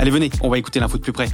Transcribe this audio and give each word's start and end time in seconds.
Allez, 0.00 0.12
venez, 0.12 0.30
on 0.42 0.48
va 0.48 0.58
écouter 0.58 0.78
l'info 0.78 0.96
de 0.96 1.02
plus 1.02 1.12
près. 1.12 1.28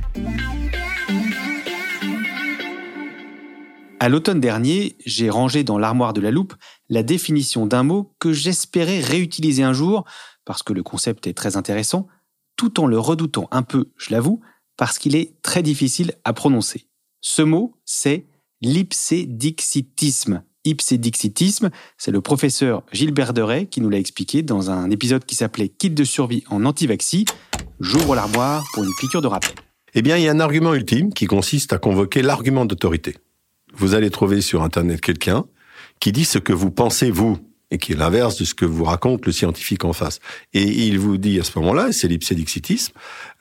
À 4.00 4.08
l'automne 4.08 4.40
dernier, 4.40 4.96
j'ai 5.04 5.28
rangé 5.28 5.64
dans 5.64 5.76
l'armoire 5.76 6.14
de 6.14 6.22
la 6.22 6.30
loupe 6.30 6.54
la 6.88 7.02
définition 7.02 7.66
d'un 7.66 7.82
mot 7.82 8.14
que 8.18 8.32
j'espérais 8.32 9.00
réutiliser 9.00 9.62
un 9.62 9.74
jour, 9.74 10.04
parce 10.46 10.62
que 10.62 10.72
le 10.72 10.82
concept 10.82 11.26
est 11.26 11.34
très 11.34 11.56
intéressant, 11.56 12.06
tout 12.56 12.80
en 12.80 12.86
le 12.86 12.98
redoutant 12.98 13.48
un 13.50 13.62
peu, 13.62 13.92
je 13.98 14.12
l'avoue, 14.12 14.40
parce 14.78 14.98
qu'il 14.98 15.14
est 15.14 15.40
très 15.42 15.62
difficile 15.62 16.14
à 16.24 16.32
prononcer. 16.32 16.88
Ce 17.20 17.42
mot, 17.42 17.76
c'est 17.84 18.26
l'ipsédixitisme. 18.62 20.42
Ipsédixitisme, 20.64 21.70
c'est 21.98 22.10
le 22.10 22.20
professeur 22.20 22.82
Gilbert 22.92 23.32
Deray 23.32 23.66
qui 23.66 23.80
nous 23.80 23.90
l'a 23.90 23.98
expliqué 23.98 24.42
dans 24.42 24.70
un 24.70 24.90
épisode 24.90 25.24
qui 25.24 25.34
s'appelait 25.34 25.68
Kit 25.68 25.90
de 25.90 26.04
survie 26.04 26.44
en 26.48 26.64
antivaxi. 26.64 27.24
J'ouvre 27.80 28.14
l'armoire 28.14 28.64
pour 28.74 28.84
une 28.84 28.94
piqûre 29.00 29.22
de 29.22 29.26
rappel. 29.26 29.54
Eh 29.94 30.02
bien, 30.02 30.16
il 30.16 30.24
y 30.24 30.28
a 30.28 30.32
un 30.32 30.40
argument 30.40 30.74
ultime 30.74 31.12
qui 31.12 31.26
consiste 31.26 31.72
à 31.72 31.78
convoquer 31.78 32.22
l'argument 32.22 32.64
d'autorité. 32.64 33.16
Vous 33.74 33.94
allez 33.94 34.10
trouver 34.10 34.40
sur 34.40 34.62
Internet 34.62 35.00
quelqu'un 35.00 35.44
qui 36.00 36.12
dit 36.12 36.24
ce 36.24 36.38
que 36.38 36.52
vous 36.52 36.70
pensez 36.70 37.10
vous, 37.10 37.38
et 37.70 37.78
qui 37.78 37.92
est 37.92 37.96
l'inverse 37.96 38.36
de 38.38 38.44
ce 38.44 38.54
que 38.54 38.64
vous 38.64 38.84
raconte 38.84 39.26
le 39.26 39.32
scientifique 39.32 39.84
en 39.84 39.92
face. 39.92 40.20
Et 40.52 40.62
il 40.62 40.98
vous 40.98 41.16
dit 41.16 41.40
à 41.40 41.44
ce 41.44 41.58
moment-là, 41.58 41.92
c'est 41.92 42.08
l'ipsédixitisme, 42.08 42.92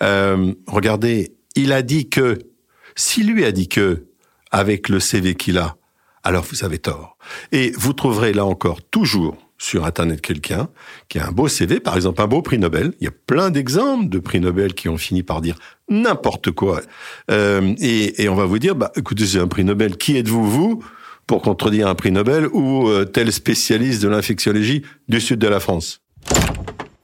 euh, 0.01 0.53
regardez, 0.67 1.35
il 1.55 1.71
a 1.71 1.81
dit 1.81 2.09
que, 2.09 2.39
si 2.95 3.23
lui 3.23 3.45
a 3.45 3.51
dit 3.51 3.67
que, 3.67 4.07
avec 4.51 4.89
le 4.89 4.99
CV 4.99 5.35
qu'il 5.35 5.57
a, 5.57 5.75
alors 6.23 6.43
vous 6.49 6.63
avez 6.63 6.79
tort. 6.79 7.17
Et 7.51 7.71
vous 7.77 7.93
trouverez 7.93 8.33
là 8.33 8.45
encore 8.45 8.81
toujours 8.81 9.37
sur 9.57 9.85
Internet 9.85 10.21
quelqu'un 10.21 10.67
qui 11.07 11.19
a 11.19 11.27
un 11.27 11.31
beau 11.31 11.47
CV, 11.47 11.79
par 11.79 11.95
exemple 11.95 12.21
un 12.21 12.27
beau 12.27 12.41
prix 12.41 12.59
Nobel. 12.59 12.93
Il 12.99 13.05
y 13.05 13.07
a 13.07 13.11
plein 13.11 13.49
d'exemples 13.49 14.09
de 14.09 14.19
prix 14.19 14.39
Nobel 14.39 14.73
qui 14.73 14.89
ont 14.89 14.97
fini 14.97 15.23
par 15.23 15.41
dire 15.41 15.57
n'importe 15.89 16.51
quoi. 16.51 16.81
Euh, 17.31 17.73
et, 17.79 18.23
et, 18.23 18.29
on 18.29 18.35
va 18.35 18.45
vous 18.45 18.59
dire, 18.59 18.75
bah, 18.75 18.91
écoutez, 18.95 19.25
c'est 19.25 19.39
un 19.39 19.47
prix 19.47 19.63
Nobel. 19.63 19.97
Qui 19.97 20.17
êtes-vous, 20.17 20.49
vous, 20.49 20.83
pour 21.27 21.41
contredire 21.41 21.87
un 21.87 21.95
prix 21.95 22.11
Nobel 22.11 22.47
ou 22.47 22.89
euh, 22.89 23.05
tel 23.05 23.31
spécialiste 23.31 24.01
de 24.01 24.09
l'infectiologie 24.09 24.83
du 25.07 25.21
sud 25.21 25.39
de 25.39 25.47
la 25.47 25.59
France? 25.59 26.01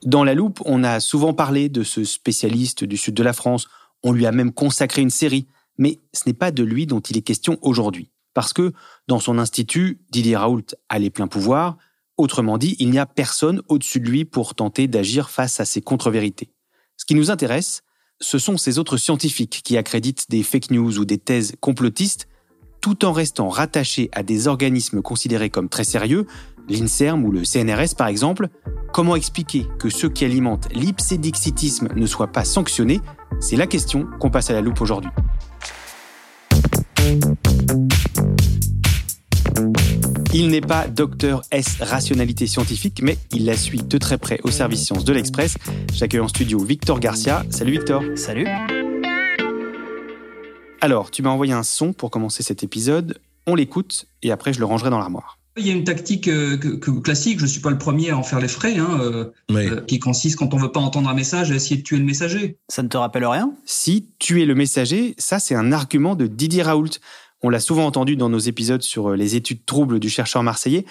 Dans 0.03 0.23
la 0.23 0.33
loupe, 0.33 0.61
on 0.65 0.83
a 0.83 0.99
souvent 0.99 1.33
parlé 1.33 1.69
de 1.69 1.83
ce 1.83 2.03
spécialiste 2.03 2.83
du 2.83 2.97
sud 2.97 3.13
de 3.13 3.23
la 3.23 3.33
France. 3.33 3.67
On 4.03 4.11
lui 4.11 4.25
a 4.25 4.31
même 4.31 4.51
consacré 4.51 5.01
une 5.01 5.09
série. 5.09 5.47
Mais 5.77 5.99
ce 6.13 6.23
n'est 6.25 6.33
pas 6.33 6.51
de 6.51 6.63
lui 6.63 6.85
dont 6.85 6.99
il 6.99 7.17
est 7.17 7.21
question 7.21 7.57
aujourd'hui. 7.61 8.09
Parce 8.33 8.53
que 8.53 8.73
dans 9.07 9.19
son 9.19 9.37
institut, 9.37 10.01
Didier 10.11 10.37
Raoult 10.37 10.75
a 10.89 10.99
les 10.99 11.09
pleins 11.09 11.27
pouvoirs. 11.27 11.77
Autrement 12.17 12.57
dit, 12.57 12.75
il 12.79 12.89
n'y 12.89 12.99
a 12.99 13.05
personne 13.05 13.61
au-dessus 13.67 13.99
de 13.99 14.09
lui 14.09 14.25
pour 14.25 14.55
tenter 14.55 14.87
d'agir 14.87 15.29
face 15.29 15.59
à 15.59 15.65
ces 15.65 15.81
contre-vérités. 15.81 16.51
Ce 16.97 17.05
qui 17.05 17.15
nous 17.15 17.31
intéresse, 17.31 17.81
ce 18.19 18.37
sont 18.37 18.57
ces 18.57 18.77
autres 18.77 18.97
scientifiques 18.97 19.61
qui 19.63 19.77
accréditent 19.77 20.29
des 20.29 20.43
fake 20.43 20.71
news 20.71 20.99
ou 20.99 21.05
des 21.05 21.17
thèses 21.17 21.53
complotistes 21.61 22.27
tout 22.81 23.05
en 23.05 23.11
restant 23.11 23.49
rattachés 23.49 24.09
à 24.13 24.23
des 24.23 24.47
organismes 24.47 25.01
considérés 25.01 25.49
comme 25.49 25.69
très 25.69 25.83
sérieux, 25.83 26.25
l'INSERM 26.69 27.25
ou 27.25 27.31
le 27.31 27.43
CNRS 27.43 27.95
par 27.97 28.07
exemple. 28.07 28.49
Comment 28.93 29.15
expliquer 29.15 29.67
que 29.79 29.89
ceux 29.89 30.09
qui 30.09 30.25
alimentent 30.25 30.69
l'ipsédixitisme 30.73 31.89
ne 31.95 32.05
soient 32.05 32.31
pas 32.31 32.45
sanctionnés? 32.45 33.01
C'est 33.39 33.55
la 33.55 33.67
question 33.67 34.07
qu'on 34.19 34.31
passe 34.31 34.49
à 34.49 34.53
la 34.53 34.61
loupe 34.61 34.81
aujourd'hui. 34.81 35.11
Il 40.31 40.49
n'est 40.49 40.61
pas 40.61 40.87
docteur 40.87 41.41
S 41.49 41.77
rationalité 41.81 42.45
scientifique, 42.45 43.01
mais 43.01 43.17
il 43.33 43.45
la 43.45 43.57
suit 43.57 43.81
de 43.81 43.97
très 43.97 44.19
près 44.19 44.39
au 44.43 44.51
service 44.51 44.85
sciences 44.85 45.03
de 45.03 45.11
l'Express. 45.11 45.55
J'accueille 45.91 46.19
en 46.19 46.27
studio 46.27 46.59
Victor 46.59 46.99
Garcia. 46.99 47.43
Salut 47.49 47.71
Victor. 47.71 48.03
Salut. 48.15 48.45
Alors, 50.81 51.09
tu 51.09 51.23
m'as 51.23 51.31
envoyé 51.31 51.53
un 51.53 51.63
son 51.63 51.93
pour 51.93 52.11
commencer 52.11 52.43
cet 52.43 52.61
épisode. 52.61 53.17
On 53.47 53.55
l'écoute 53.55 54.05
et 54.21 54.31
après 54.31 54.53
je 54.53 54.59
le 54.59 54.65
rangerai 54.65 54.91
dans 54.91 54.99
l'armoire. 54.99 55.39
Il 55.57 55.65
y 55.65 55.71
a 55.71 55.73
une 55.73 55.83
tactique 55.83 56.27
euh, 56.27 56.57
classique, 57.03 57.39
je 57.39 57.45
ne 57.45 57.49
suis 57.49 57.59
pas 57.59 57.71
le 57.71 57.79
premier 57.79 58.11
à 58.11 58.17
en 58.17 58.23
faire 58.23 58.39
les 58.39 58.47
frais, 58.47 58.77
hein, 58.77 58.99
euh, 59.01 59.31
euh, 59.51 59.81
qui 59.81 59.99
consiste 59.99 60.37
quand 60.37 60.53
on 60.53 60.57
veut 60.57 60.71
pas 60.71 60.79
entendre 60.79 61.09
un 61.09 61.15
message 61.15 61.51
à 61.51 61.55
essayer 61.55 61.77
de 61.77 61.81
tuer 61.81 61.97
le 61.97 62.05
messager. 62.05 62.59
Ça 62.69 62.83
ne 62.83 62.87
te 62.87 62.95
rappelle 62.95 63.25
rien? 63.25 63.51
Si, 63.65 64.09
tuer 64.19 64.45
le 64.45 64.53
messager, 64.53 65.15
ça 65.17 65.39
c'est 65.39 65.55
un 65.55 65.71
argument 65.71 66.15
de 66.15 66.27
Didier 66.27 66.61
Raoult. 66.61 66.91
On 67.41 67.49
l'a 67.49 67.59
souvent 67.59 67.85
entendu 67.85 68.15
dans 68.15 68.29
nos 68.29 68.39
épisodes 68.39 68.81
sur 68.81 69.11
les 69.11 69.35
études 69.35 69.65
troubles 69.65 69.99
du 69.99 70.09
chercheur 70.09 70.43
marseillais. 70.43 70.85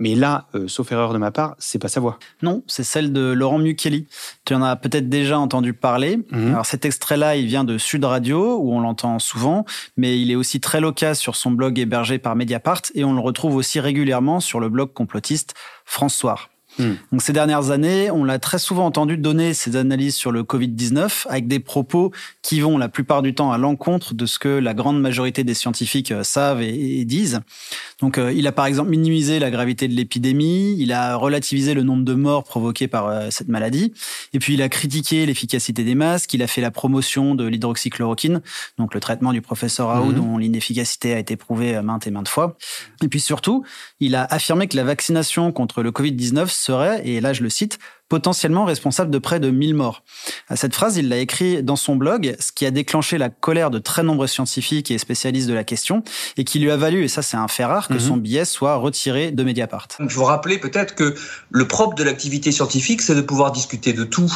Mais 0.00 0.16
là, 0.16 0.48
euh, 0.54 0.66
sauf 0.66 0.90
erreur 0.90 1.12
de 1.12 1.18
ma 1.18 1.30
part, 1.30 1.54
c'est 1.58 1.78
pas 1.78 1.88
sa 1.88 2.00
voix. 2.00 2.18
Non, 2.42 2.64
c'est 2.66 2.82
celle 2.82 3.12
de 3.12 3.32
Laurent 3.32 3.58
Mukeli. 3.58 4.08
Tu 4.44 4.52
en 4.54 4.62
as 4.62 4.74
peut-être 4.74 5.08
déjà 5.08 5.38
entendu 5.38 5.72
parler. 5.72 6.18
Mhm. 6.30 6.48
Alors 6.48 6.66
cet 6.66 6.84
extrait-là, 6.84 7.36
il 7.36 7.46
vient 7.46 7.62
de 7.62 7.78
Sud 7.78 8.04
Radio, 8.04 8.58
où 8.58 8.72
on 8.72 8.80
l'entend 8.80 9.18
souvent, 9.20 9.64
mais 9.96 10.20
il 10.20 10.32
est 10.32 10.34
aussi 10.34 10.58
très 10.60 10.80
local 10.80 11.14
sur 11.14 11.36
son 11.36 11.52
blog 11.52 11.78
hébergé 11.78 12.18
par 12.18 12.34
Mediapart, 12.34 12.82
et 12.94 13.04
on 13.04 13.14
le 13.14 13.20
retrouve 13.20 13.54
aussi 13.54 13.78
régulièrement 13.78 14.40
sur 14.40 14.58
le 14.58 14.68
blog 14.68 14.92
complotiste 14.92 15.54
François. 15.84 16.40
Hmm. 16.78 16.94
Donc 17.12 17.22
ces 17.22 17.32
dernières 17.32 17.70
années, 17.70 18.10
on 18.10 18.24
l'a 18.24 18.38
très 18.38 18.58
souvent 18.58 18.86
entendu 18.86 19.16
donner 19.16 19.54
ses 19.54 19.76
analyses 19.76 20.16
sur 20.16 20.32
le 20.32 20.42
Covid-19 20.42 21.26
avec 21.28 21.46
des 21.46 21.60
propos 21.60 22.12
qui 22.42 22.60
vont 22.60 22.78
la 22.78 22.88
plupart 22.88 23.22
du 23.22 23.34
temps 23.34 23.52
à 23.52 23.58
l'encontre 23.58 24.14
de 24.14 24.26
ce 24.26 24.38
que 24.38 24.48
la 24.48 24.74
grande 24.74 25.00
majorité 25.00 25.44
des 25.44 25.54
scientifiques 25.54 26.12
euh, 26.12 26.22
savent 26.22 26.62
et, 26.62 27.04
disent. 27.04 27.40
Donc 28.04 28.18
euh, 28.18 28.34
il 28.34 28.46
a 28.46 28.52
par 28.52 28.66
exemple 28.66 28.90
minimisé 28.90 29.38
la 29.38 29.50
gravité 29.50 29.88
de 29.88 29.94
l'épidémie, 29.94 30.76
il 30.78 30.92
a 30.92 31.16
relativisé 31.16 31.72
le 31.72 31.82
nombre 31.82 32.04
de 32.04 32.12
morts 32.12 32.44
provoqués 32.44 32.86
par 32.86 33.06
euh, 33.06 33.28
cette 33.30 33.48
maladie, 33.48 33.94
et 34.34 34.38
puis 34.38 34.52
il 34.52 34.60
a 34.60 34.68
critiqué 34.68 35.24
l'efficacité 35.24 35.84
des 35.84 35.94
masques, 35.94 36.34
il 36.34 36.42
a 36.42 36.46
fait 36.46 36.60
la 36.60 36.70
promotion 36.70 37.34
de 37.34 37.46
l'hydroxychloroquine, 37.46 38.42
donc 38.76 38.92
le 38.92 39.00
traitement 39.00 39.32
du 39.32 39.40
professeur 39.40 39.88
Raoult 39.88 40.12
Mhm. 40.12 40.16
dont 40.16 40.36
l'inefficacité 40.36 41.14
a 41.14 41.18
été 41.18 41.36
prouvée 41.36 41.80
maintes 41.80 42.06
et 42.06 42.10
maintes 42.10 42.28
fois. 42.28 42.58
Et 43.02 43.08
puis 43.08 43.20
surtout, 43.20 43.64
il 44.00 44.16
a 44.16 44.24
affirmé 44.24 44.66
que 44.68 44.76
la 44.76 44.84
vaccination 44.84 45.50
contre 45.50 45.82
le 45.82 45.90
Covid-19 45.90 46.48
serait, 46.48 47.08
et 47.08 47.22
là 47.22 47.32
je 47.32 47.42
le 47.42 47.48
cite, 47.48 47.78
potentiellement 48.14 48.64
responsable 48.64 49.10
de 49.10 49.18
près 49.18 49.40
de 49.40 49.50
1000 49.50 49.74
morts. 49.74 50.04
À 50.48 50.54
cette 50.54 50.72
phrase, 50.72 50.96
il 50.96 51.08
l'a 51.08 51.18
écrit 51.18 51.64
dans 51.64 51.74
son 51.74 51.96
blog, 51.96 52.36
ce 52.38 52.52
qui 52.52 52.64
a 52.64 52.70
déclenché 52.70 53.18
la 53.18 53.28
colère 53.28 53.72
de 53.72 53.80
très 53.80 54.04
nombreux 54.04 54.28
scientifiques 54.28 54.92
et 54.92 54.98
spécialistes 54.98 55.48
de 55.48 55.52
la 55.54 55.64
question, 55.64 56.04
et 56.36 56.44
qui 56.44 56.60
lui 56.60 56.70
a 56.70 56.76
valu, 56.76 57.02
et 57.02 57.08
ça 57.08 57.22
c'est 57.22 57.36
un 57.36 57.48
fait 57.48 57.64
rare, 57.64 57.88
que 57.88 57.94
Mhm. 57.94 57.98
son 58.00 58.16
billet 58.16 58.44
soit 58.44 58.76
retiré 58.76 59.32
de 59.32 59.42
Mediapart. 59.42 59.88
Il 59.98 60.08
faut 60.10 60.22
rappeler 60.22 60.58
peut-être 60.58 60.94
que 60.94 61.16
le 61.50 61.66
propre 61.66 61.96
de 61.96 62.04
l'activité 62.04 62.52
scientifique, 62.52 63.02
c'est 63.02 63.16
de 63.16 63.20
pouvoir 63.20 63.50
discuter 63.50 63.92
de 63.92 64.04
tout 64.04 64.32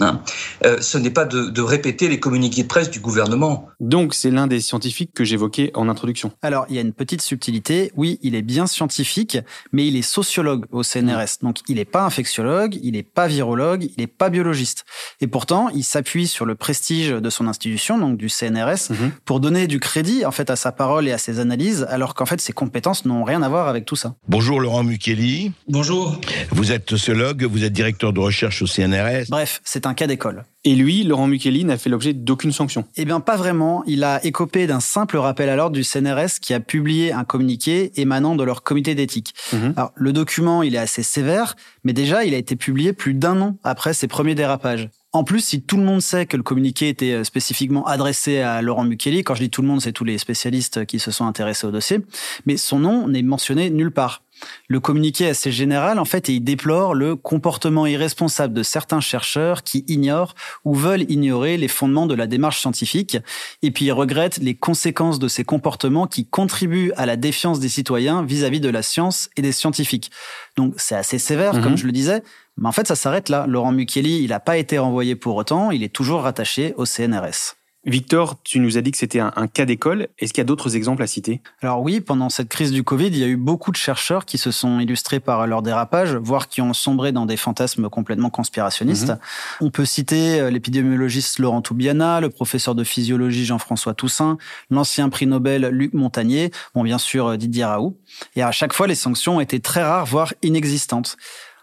Hein. 0.00 0.22
Euh, 0.64 0.80
ce 0.80 0.98
n'est 0.98 1.10
pas 1.10 1.24
de, 1.24 1.60
répéter 1.60 2.08
les 2.08 2.18
communiqués 2.18 2.62
de 2.62 2.68
presse 2.68 2.90
du 2.90 3.00
gouvernement. 3.00 3.68
Donc 3.80 4.14
c'est 4.14 4.30
l'un 4.30 4.46
des 4.46 4.60
scientifiques 4.60 5.12
que 5.14 5.24
j'évoquais 5.24 5.70
en 5.74 5.88
introduction. 5.88 6.32
Alors 6.42 6.66
il 6.68 6.76
y 6.76 6.78
a 6.78 6.80
une 6.80 6.92
petite 6.92 7.22
subtilité. 7.22 7.92
Oui, 7.96 8.18
il 8.22 8.34
est 8.34 8.42
bien 8.42 8.66
scientifique, 8.66 9.38
mais 9.72 9.86
il 9.86 9.96
est 9.96 10.02
sociologue 10.02 10.64
au 10.70 10.82
CNRS. 10.82 11.42
Donc 11.42 11.58
il 11.68 11.76
n'est 11.76 11.84
pas 11.84 12.02
infectiologue, 12.02 12.78
il 12.82 12.92
n'est 12.92 13.02
pas 13.02 13.26
virologue, 13.26 13.84
il 13.84 13.94
n'est 13.98 14.06
pas 14.06 14.30
biologiste. 14.30 14.84
Et 15.20 15.26
pourtant, 15.26 15.68
il 15.68 15.84
s'appuie 15.84 16.26
sur 16.26 16.46
le 16.46 16.54
prestige 16.54 17.10
de 17.10 17.30
son 17.30 17.46
institution, 17.46 17.98
donc 17.98 18.16
du 18.16 18.28
CNRS, 18.28 18.90
mhm. 18.90 19.12
pour 19.24 19.40
donner 19.40 19.66
du 19.66 19.80
crédit 19.80 20.24
en 20.24 20.30
fait 20.30 20.50
à 20.50 20.56
sa 20.56 20.72
parole 20.72 21.06
et 21.06 21.12
à 21.12 21.18
ses 21.18 21.40
analyses, 21.40 21.86
alors 21.88 22.14
qu'en 22.14 22.26
fait 22.26 22.40
ses 22.40 22.52
compétences 22.52 23.04
n'ont 23.04 23.24
rien 23.24 23.42
à 23.42 23.48
voir 23.48 23.68
avec 23.68 23.84
tout 23.84 23.96
ça. 23.96 24.14
Bonjour 24.28 24.60
Laurent 24.60 24.82
Mukeli. 24.82 25.52
Bonjour. 25.68 26.20
Vous 26.50 26.72
êtes 26.72 26.88
sociologue, 26.88 27.44
vous 27.44 27.64
êtes 27.64 27.72
directeur 27.72 28.12
de 28.12 28.20
recherche 28.20 28.62
au 28.62 28.66
CNRS. 28.66 29.28
Bref, 29.28 29.60
c'est 29.64 29.86
un 29.86 29.89
cas 29.94 30.06
d'école. 30.06 30.44
Et 30.64 30.74
lui, 30.74 31.04
Laurent 31.04 31.26
Mukeli, 31.26 31.64
n'a 31.64 31.78
fait 31.78 31.88
l'objet 31.88 32.12
d'aucune 32.12 32.52
sanction. 32.52 32.84
Eh 32.96 33.04
bien, 33.04 33.20
pas 33.20 33.36
vraiment. 33.36 33.82
Il 33.86 34.04
a 34.04 34.24
écopé 34.24 34.66
d'un 34.66 34.80
simple 34.80 35.16
rappel 35.16 35.48
à 35.48 35.56
l'ordre 35.56 35.74
du 35.74 35.84
CNRS 35.84 36.38
qui 36.40 36.52
a 36.52 36.60
publié 36.60 37.12
un 37.12 37.24
communiqué 37.24 37.92
émanant 38.00 38.36
de 38.36 38.44
leur 38.44 38.62
comité 38.62 38.94
d'éthique. 38.94 39.34
Mhm. 39.52 39.74
Alors, 39.76 39.92
le 39.94 40.12
document, 40.12 40.62
il 40.62 40.74
est 40.74 40.78
assez 40.78 41.02
sévère, 41.02 41.56
mais 41.84 41.92
déjà, 41.92 42.24
il 42.24 42.34
a 42.34 42.38
été 42.38 42.56
publié 42.56 42.92
plus 42.92 43.14
d'un 43.14 43.40
an 43.40 43.56
après 43.64 43.94
ses 43.94 44.06
premiers 44.06 44.34
dérapages. 44.34 44.90
En 45.12 45.24
plus, 45.24 45.40
si 45.40 45.62
tout 45.62 45.76
le 45.76 45.82
monde 45.82 46.00
sait 46.00 46.26
que 46.26 46.36
le 46.36 46.44
communiqué 46.44 46.88
était 46.88 47.14
euh, 47.14 47.24
spécifiquement 47.24 47.84
adressé 47.84 48.38
à 48.38 48.62
Laurent 48.62 48.84
Mukeli, 48.84 49.24
quand 49.24 49.34
je 49.34 49.42
dis 49.42 49.50
tout 49.50 49.60
le 49.60 49.66
monde, 49.66 49.80
c'est 49.80 49.92
tous 49.92 50.04
les 50.04 50.18
spécialistes 50.18 50.86
qui 50.86 51.00
se 51.00 51.10
sont 51.10 51.26
intéressés 51.26 51.66
au 51.66 51.72
dossier, 51.72 51.98
mais 52.46 52.56
son 52.56 52.78
nom 52.78 53.08
n'est 53.08 53.22
mentionné 53.22 53.70
nulle 53.70 53.90
part. 53.90 54.22
Le 54.68 54.80
communiqué 54.80 55.24
est 55.24 55.30
assez 55.30 55.50
général, 55.50 55.98
en 55.98 56.04
fait, 56.04 56.28
et 56.28 56.34
il 56.34 56.40
déplore 56.40 56.94
le 56.94 57.16
comportement 57.16 57.86
irresponsable 57.86 58.54
de 58.54 58.62
certains 58.62 59.00
chercheurs 59.00 59.64
qui 59.64 59.84
ignorent 59.88 60.34
ou 60.64 60.74
veulent 60.74 61.10
ignorer 61.10 61.56
les 61.56 61.68
fondements 61.68 62.06
de 62.06 62.14
la 62.14 62.26
démarche 62.26 62.60
scientifique, 62.60 63.18
et 63.62 63.70
puis 63.72 63.86
il 63.86 63.92
regrette 63.92 64.38
les 64.38 64.54
conséquences 64.54 65.18
de 65.18 65.28
ces 65.28 65.44
comportements 65.44 66.06
qui 66.06 66.24
contribuent 66.24 66.92
à 66.96 67.04
la 67.04 67.16
défiance 67.16 67.60
des 67.60 67.68
citoyens 67.68 68.22
vis-à-vis 68.22 68.60
de 68.60 68.70
la 68.70 68.82
science 68.82 69.28
et 69.36 69.42
des 69.42 69.52
scientifiques. 69.52 70.10
Donc 70.56 70.74
c'est 70.76 70.94
assez 70.94 71.18
sévère, 71.18 71.52
comme 71.52 71.72
mhm. 71.72 71.78
je 71.78 71.86
le 71.86 71.92
disais, 71.92 72.22
mais 72.60 72.68
en 72.68 72.72
fait 72.72 72.86
ça 72.86 72.94
s'arrête 72.94 73.28
là. 73.28 73.46
Laurent 73.48 73.72
Mukieli, 73.72 74.22
il 74.22 74.28
n'a 74.28 74.40
pas 74.40 74.58
été 74.58 74.78
renvoyé 74.78 75.16
pour 75.16 75.36
autant, 75.36 75.70
il 75.70 75.82
est 75.82 75.92
toujours 75.92 76.22
rattaché 76.22 76.74
au 76.76 76.84
CNRS. 76.84 77.56
Victor, 77.86 78.36
tu 78.44 78.60
nous 78.60 78.76
as 78.76 78.82
dit 78.82 78.90
que 78.90 78.98
c'était 78.98 79.20
un, 79.20 79.46
cas 79.46 79.64
d'école. 79.64 80.08
Est-ce 80.18 80.34
qu'il 80.34 80.42
y 80.42 80.44
a 80.44 80.44
d'autres 80.44 80.76
exemples 80.76 81.02
à 81.02 81.06
citer? 81.06 81.40
Alors 81.62 81.80
oui, 81.80 82.02
pendant 82.02 82.28
cette 82.28 82.50
crise 82.50 82.72
du 82.72 82.84
Covid, 82.84 83.06
il 83.06 83.16
y 83.16 83.24
a 83.24 83.26
eu 83.26 83.38
beaucoup 83.38 83.70
de 83.70 83.76
chercheurs 83.76 84.26
qui 84.26 84.36
se 84.36 84.50
sont 84.50 84.80
illustrés 84.80 85.18
par 85.18 85.46
leur 85.46 85.62
dérapage, 85.62 86.14
voire 86.14 86.48
qui 86.48 86.60
ont 86.60 86.74
sombré 86.74 87.10
dans 87.10 87.24
des 87.24 87.38
fantasmes 87.38 87.88
complètement 87.88 88.28
conspirationnistes. 88.28 89.08
Mhm. 89.08 89.18
On 89.62 89.70
peut 89.70 89.86
citer 89.86 90.40
euh, 90.40 90.50
l'épidémiologiste 90.50 91.38
Laurent 91.38 91.62
Toubiana, 91.62 92.20
le 92.20 92.28
professeur 92.28 92.74
de 92.74 92.84
physiologie 92.84 93.46
Jean-François 93.46 93.94
Toussaint, 93.94 94.36
l'ancien 94.70 95.08
prix 95.08 95.26
Nobel 95.26 95.68
Luc 95.68 95.94
Montagnier, 95.94 96.50
bon 96.74 96.82
bien 96.82 96.98
sûr 96.98 97.28
euh, 97.28 97.36
Didier 97.38 97.64
Raoult. 97.64 97.96
Et 98.36 98.42
à 98.42 98.52
chaque 98.52 98.74
fois, 98.74 98.88
les 98.88 98.94
sanctions 98.94 99.36
ont 99.36 99.40
été 99.40 99.58
très 99.58 99.82
rares, 99.82 100.04
voire 100.04 100.34
inexistantes. 100.42 101.16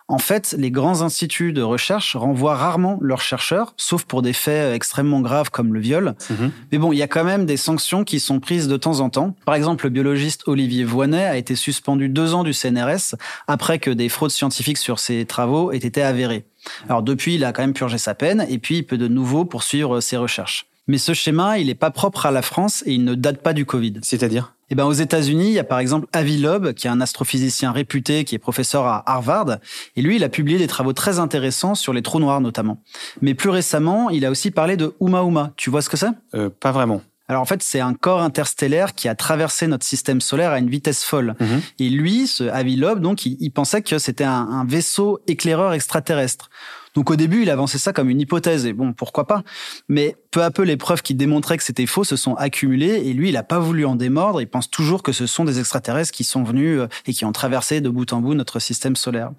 En 0.09 0.19
fait, 0.19 0.56
les 0.57 0.71
grands 0.71 1.01
instituts 1.01 1.51
de 1.51 1.62
recherche 1.62 2.15
renvoient 2.15 2.56
rarement 2.56 2.98
leurs 3.01 3.19
chercheurs, 3.19 3.74
sauf 3.75 4.06
pour 4.06 4.21
des 4.21 4.31
faits 4.31 4.74
extrêmement 4.74 5.19
graves 5.19 5.50
comme 5.51 5.74
le 5.74 5.81
viol. 5.81 6.15
Mhm. 6.30 6.51
Mais 6.71 6.77
bon, 6.77 6.94
il 6.94 6.98
y 6.98 7.01
a 7.01 7.07
quand 7.07 7.25
même 7.25 7.45
des 7.45 7.57
sanctions 7.57 8.06
qui 8.06 8.21
sont 8.21 8.39
prises 8.39 8.69
de 8.69 8.77
temps 8.77 9.01
en 9.01 9.09
temps. 9.09 9.36
Par 9.45 9.56
exemple, 9.56 9.83
le 9.86 9.89
biologiste 9.89 10.48
Olivier 10.48 10.86
Voinet 10.86 11.25
a 11.25 11.36
été 11.36 11.56
suspendu 11.56 12.07
deux 12.07 12.33
ans 12.33 12.44
du 12.44 12.54
CNRS 12.54 13.15
après 13.48 13.80
que 13.80 13.92
des 13.92 14.07
fraudes 14.07 14.31
scientifiques 14.31 14.77
sur 14.77 15.00
ses 15.00 15.25
travaux 15.25 15.74
aient 15.74 15.77
été 15.77 16.01
avérées. 16.01 16.45
Alors 16.88 17.04
depuis, 17.04 17.36
il 17.36 17.44
a 17.44 17.51
quand 17.51 17.63
même 17.63 17.74
purgé 17.74 17.98
sa 17.98 18.15
peine 18.15 18.45
et 18.50 18.59
puis 18.59 18.77
il 18.77 18.83
peut 18.83 18.98
de 18.98 19.09
nouveau 19.09 19.44
poursuivre 19.44 20.00
ses 20.00 20.15
recherches. 20.15 20.68
Mais 20.88 20.98
ce 20.98 21.13
schéma, 21.13 21.60
il 21.60 21.68
n'est 21.68 21.75
pas 21.75 21.92
propre 21.92 22.25
à 22.25 22.31
la 22.31 22.42
France 22.42 22.84
et 22.86 22.94
il 22.94 23.04
ne 23.04 23.16
date 23.16 23.42
pas 23.42 23.54
du 23.54 23.66
Covid. 23.66 23.95
C'est-à-dire? 24.01 24.54
Eh 24.69 24.75
ben, 24.75 24.86
aux 24.86 24.94
États-Unis, 24.94 25.48
il 25.48 25.54
y 25.54 25.60
a 25.60 25.63
par 25.63 25.80
exemple 25.80 26.07
Avi 26.12 26.38
Loeb, 26.38 26.74
qui 26.74 26.88
est 26.88 26.89
un 26.89 27.00
astrophysicien 27.00 27.72
réputé, 27.72 28.25
qui 28.25 28.36
est 28.36 28.39
professeur 28.39 28.86
à 28.86 29.04
Harvard. 29.10 29.57
Et 29.95 30.01
lui, 30.01 30.18
il 30.18 30.24
a 30.24 30.30
publié 30.30 30.57
des 30.57 30.68
travaux 30.68 30.94
très 30.94 31.19
intéressants 31.19 31.75
sur 31.75 31.94
les 31.94 32.01
trous 32.01 32.19
noirs 32.19 32.42
notamment. 32.42 32.81
Mais 33.22 33.34
plus 33.34 33.50
récemment, 33.50 34.10
il 34.10 34.25
a 34.25 34.31
aussi 34.31 34.51
parlé 34.51 34.75
de 34.75 34.94
Uma 35.00 35.24
Uma. 35.24 35.54
Tu 35.56 35.69
vois 35.69 35.81
ce 35.81 35.89
que 35.89 35.98
c'est? 35.98 36.12
Euh, 36.36 36.50
Pas 36.50 36.72
vraiment. 36.72 37.01
Alors 37.30 37.42
en 37.42 37.45
fait, 37.45 37.62
c'est 37.62 37.81
un 37.81 37.94
corps 37.94 38.22
interstellaire 38.22 38.94
qui 38.95 39.10
a 39.10 39.16
traversé 39.16 39.68
notre 39.68 39.86
système 39.86 40.22
solaire 40.22 40.51
à 40.51 40.60
une 40.60 40.69
vitesse 40.69 41.04
folle. 41.04 41.36
Mhm. 41.42 41.62
Et 41.80 41.90
lui, 41.90 42.25
ce 42.25 42.45
Avi 42.45 42.78
Loeb, 42.78 43.00
donc, 43.00 43.25
il, 43.25 43.50
pensait 43.51 43.81
que 43.81 44.00
c'était 44.00 44.24
un 44.24 44.63
vaisseau 44.66 45.19
éclaireur 45.28 45.74
extraterrestre. 45.74 46.50
Donc 46.97 47.11
au 47.11 47.15
début, 47.15 47.44
il 47.44 47.51
avançait 47.51 47.77
ça 47.77 47.94
comme 47.94 48.09
une 48.09 48.19
hypothèse, 48.19 48.65
et 48.65 48.73
bon, 48.73 48.91
pourquoi 48.91 49.27
pas. 49.27 49.44
Mais 49.88 50.15
peu 50.31 50.41
à 50.41 50.49
peu, 50.49 50.63
les 50.63 50.77
preuves 50.77 51.03
qui 51.03 51.13
démontraient 51.13 51.55
que 51.55 51.63
c'était 51.63 51.85
faux 51.85 52.03
se 52.03 52.15
sont 52.15 52.33
accumulées, 52.33 53.03
et 53.05 53.13
lui, 53.13 53.29
il 53.29 53.33
n'a 53.33 53.44
pas 53.44 53.59
voulu 53.59 53.85
en 53.85 53.95
démordre, 53.95 54.41
il 54.41 54.47
pense 54.47 54.67
toujours 54.67 55.03
que 55.03 55.11
ce 55.11 55.27
sont 55.27 55.45
des 55.45 55.59
extraterrestres 55.59 56.11
qui 56.11 56.23
sont 56.23 56.41
venus 56.41 56.79
euh, 56.79 56.88
et 57.05 57.13
qui 57.13 57.23
ont 57.23 57.31
traversé 57.31 57.81
de 57.81 57.89
bout 57.89 58.11
en 58.13 58.19
bout 58.19 58.33
notre 58.33 58.57
système 58.59 58.95
solaire. 58.95 59.29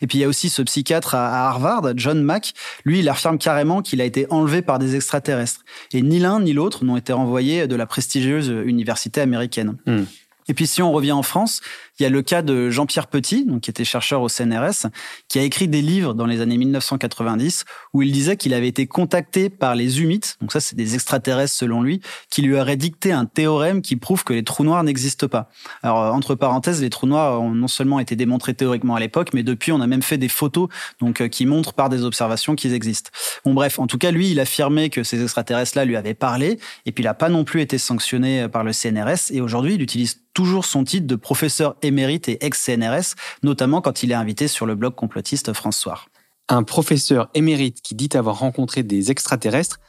Et 0.00 0.06
puis 0.06 0.16
il 0.16 0.20
y 0.22 0.24
a 0.24 0.28
aussi 0.28 0.48
ce 0.48 0.62
psychiatre 0.62 1.14
à 1.14 1.48
Harvard, 1.50 1.92
John 1.96 2.22
Mack, 2.22 2.54
lui, 2.86 3.00
il 3.00 3.08
affirme 3.10 3.36
carrément 3.36 3.82
qu'il 3.82 4.00
a 4.00 4.04
été 4.04 4.26
enlevé 4.30 4.62
par 4.62 4.78
des 4.78 4.96
extraterrestres. 4.96 5.66
Et 5.92 6.00
ni 6.00 6.18
l'un 6.18 6.40
ni 6.40 6.54
l'autre 6.54 6.82
n'ont 6.82 6.96
été 6.96 7.12
renvoyés 7.12 7.66
de 7.66 7.76
la 7.76 7.84
prestigieuse 7.84 8.48
université 8.64 9.20
américaine. 9.20 9.76
Hmm. 9.84 10.04
Et 10.48 10.54
puis 10.54 10.66
si 10.66 10.82
on 10.82 10.92
revient 10.92 11.12
en 11.12 11.22
France, 11.22 11.60
il 12.02 12.06
y 12.06 12.06
a 12.06 12.10
le 12.10 12.22
cas 12.22 12.42
de 12.42 12.68
Jean-Pierre 12.68 13.06
Petit, 13.06 13.44
donc 13.44 13.60
qui 13.60 13.70
était 13.70 13.84
chercheur 13.84 14.22
au 14.22 14.28
CNRS, 14.28 14.88
qui 15.28 15.38
a 15.38 15.42
écrit 15.42 15.68
des 15.68 15.82
livres 15.82 16.14
dans 16.14 16.26
les 16.26 16.40
années 16.40 16.58
1990 16.58 17.64
où 17.94 18.02
il 18.02 18.10
disait 18.10 18.36
qu'il 18.36 18.54
avait 18.54 18.66
été 18.66 18.88
contacté 18.88 19.50
par 19.50 19.76
les 19.76 20.00
humites, 20.00 20.36
donc 20.40 20.50
ça 20.50 20.58
c'est 20.58 20.74
des 20.74 20.94
extraterrestres 20.94 21.54
selon 21.54 21.80
lui, 21.80 22.00
qui 22.28 22.42
lui 22.42 22.58
auraient 22.58 22.76
dicté 22.76 23.12
un 23.12 23.24
théorème 23.24 23.82
qui 23.82 23.94
prouve 23.94 24.24
que 24.24 24.32
les 24.32 24.42
trous 24.42 24.64
noirs 24.64 24.82
n'existent 24.82 25.28
pas. 25.28 25.48
Alors 25.84 26.02
euh, 26.02 26.10
entre 26.10 26.34
parenthèses, 26.34 26.82
les 26.82 26.90
trous 26.90 27.06
noirs 27.06 27.40
ont 27.40 27.52
non 27.52 27.68
seulement 27.68 28.00
été 28.00 28.16
démontrés 28.16 28.54
théoriquement 28.54 28.96
à 28.96 29.00
l'époque, 29.00 29.28
mais 29.32 29.44
depuis 29.44 29.70
on 29.70 29.80
a 29.80 29.86
même 29.86 30.02
fait 30.02 30.18
des 30.18 30.28
photos 30.28 30.68
donc 31.00 31.20
euh, 31.20 31.28
qui 31.28 31.46
montrent 31.46 31.72
par 31.72 31.88
des 31.88 32.02
observations 32.02 32.56
qu'ils 32.56 32.74
existent. 32.74 33.12
Bon 33.44 33.54
bref, 33.54 33.78
en 33.78 33.86
tout 33.86 33.98
cas 33.98 34.10
lui, 34.10 34.32
il 34.32 34.40
affirmait 34.40 34.90
que 34.90 35.04
ces 35.04 35.22
extraterrestres-là 35.22 35.84
lui 35.84 35.94
avaient 35.94 36.14
parlé, 36.14 36.58
et 36.84 36.90
puis 36.90 37.04
il 37.04 37.06
n'a 37.06 37.14
pas 37.14 37.28
non 37.28 37.44
plus 37.44 37.60
été 37.60 37.78
sanctionné 37.78 38.48
par 38.48 38.64
le 38.64 38.72
CNRS, 38.72 39.30
et 39.30 39.40
aujourd'hui 39.40 39.74
il 39.74 39.82
utilise 39.82 40.18
toujours 40.34 40.64
son 40.64 40.82
titre 40.82 41.06
de 41.06 41.14
professeur 41.14 41.76
émérite 41.82 41.91
et 41.98 42.44
ex-CNRS, 42.44 43.14
notamment 43.42 43.80
quand 43.80 44.02
il 44.02 44.10
est 44.10 44.14
invité 44.14 44.48
sur 44.48 44.66
le 44.66 44.74
blog 44.74 44.94
complotiste 44.94 45.52
François. 45.52 46.00
Un 46.48 46.62
professeur 46.62 47.28
émérite 47.34 47.82
qui 47.82 47.94
dit 47.94 48.10
avoir 48.14 48.38
rencontré 48.38 48.82
des 48.82 49.10
extraterrestres, 49.10 49.80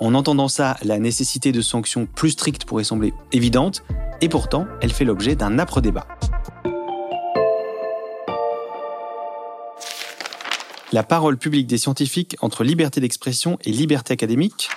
en 0.00 0.14
entendant 0.14 0.48
ça, 0.48 0.76
la 0.82 0.98
nécessité 0.98 1.52
de 1.52 1.60
sanctions 1.60 2.06
plus 2.06 2.30
strictes 2.30 2.64
pourrait 2.64 2.84
sembler 2.84 3.14
évidente, 3.32 3.84
et 4.20 4.28
pourtant, 4.28 4.66
elle 4.80 4.92
fait 4.92 5.04
l'objet 5.04 5.36
d'un 5.36 5.58
âpre 5.58 5.80
débat. 5.80 6.06
La 10.92 11.02
parole 11.02 11.38
publique 11.38 11.66
des 11.66 11.78
scientifiques 11.78 12.36
entre 12.40 12.62
liberté 12.62 13.00
d'expression 13.00 13.58
et 13.64 13.70
liberté 13.70 14.12
académique, 14.12 14.68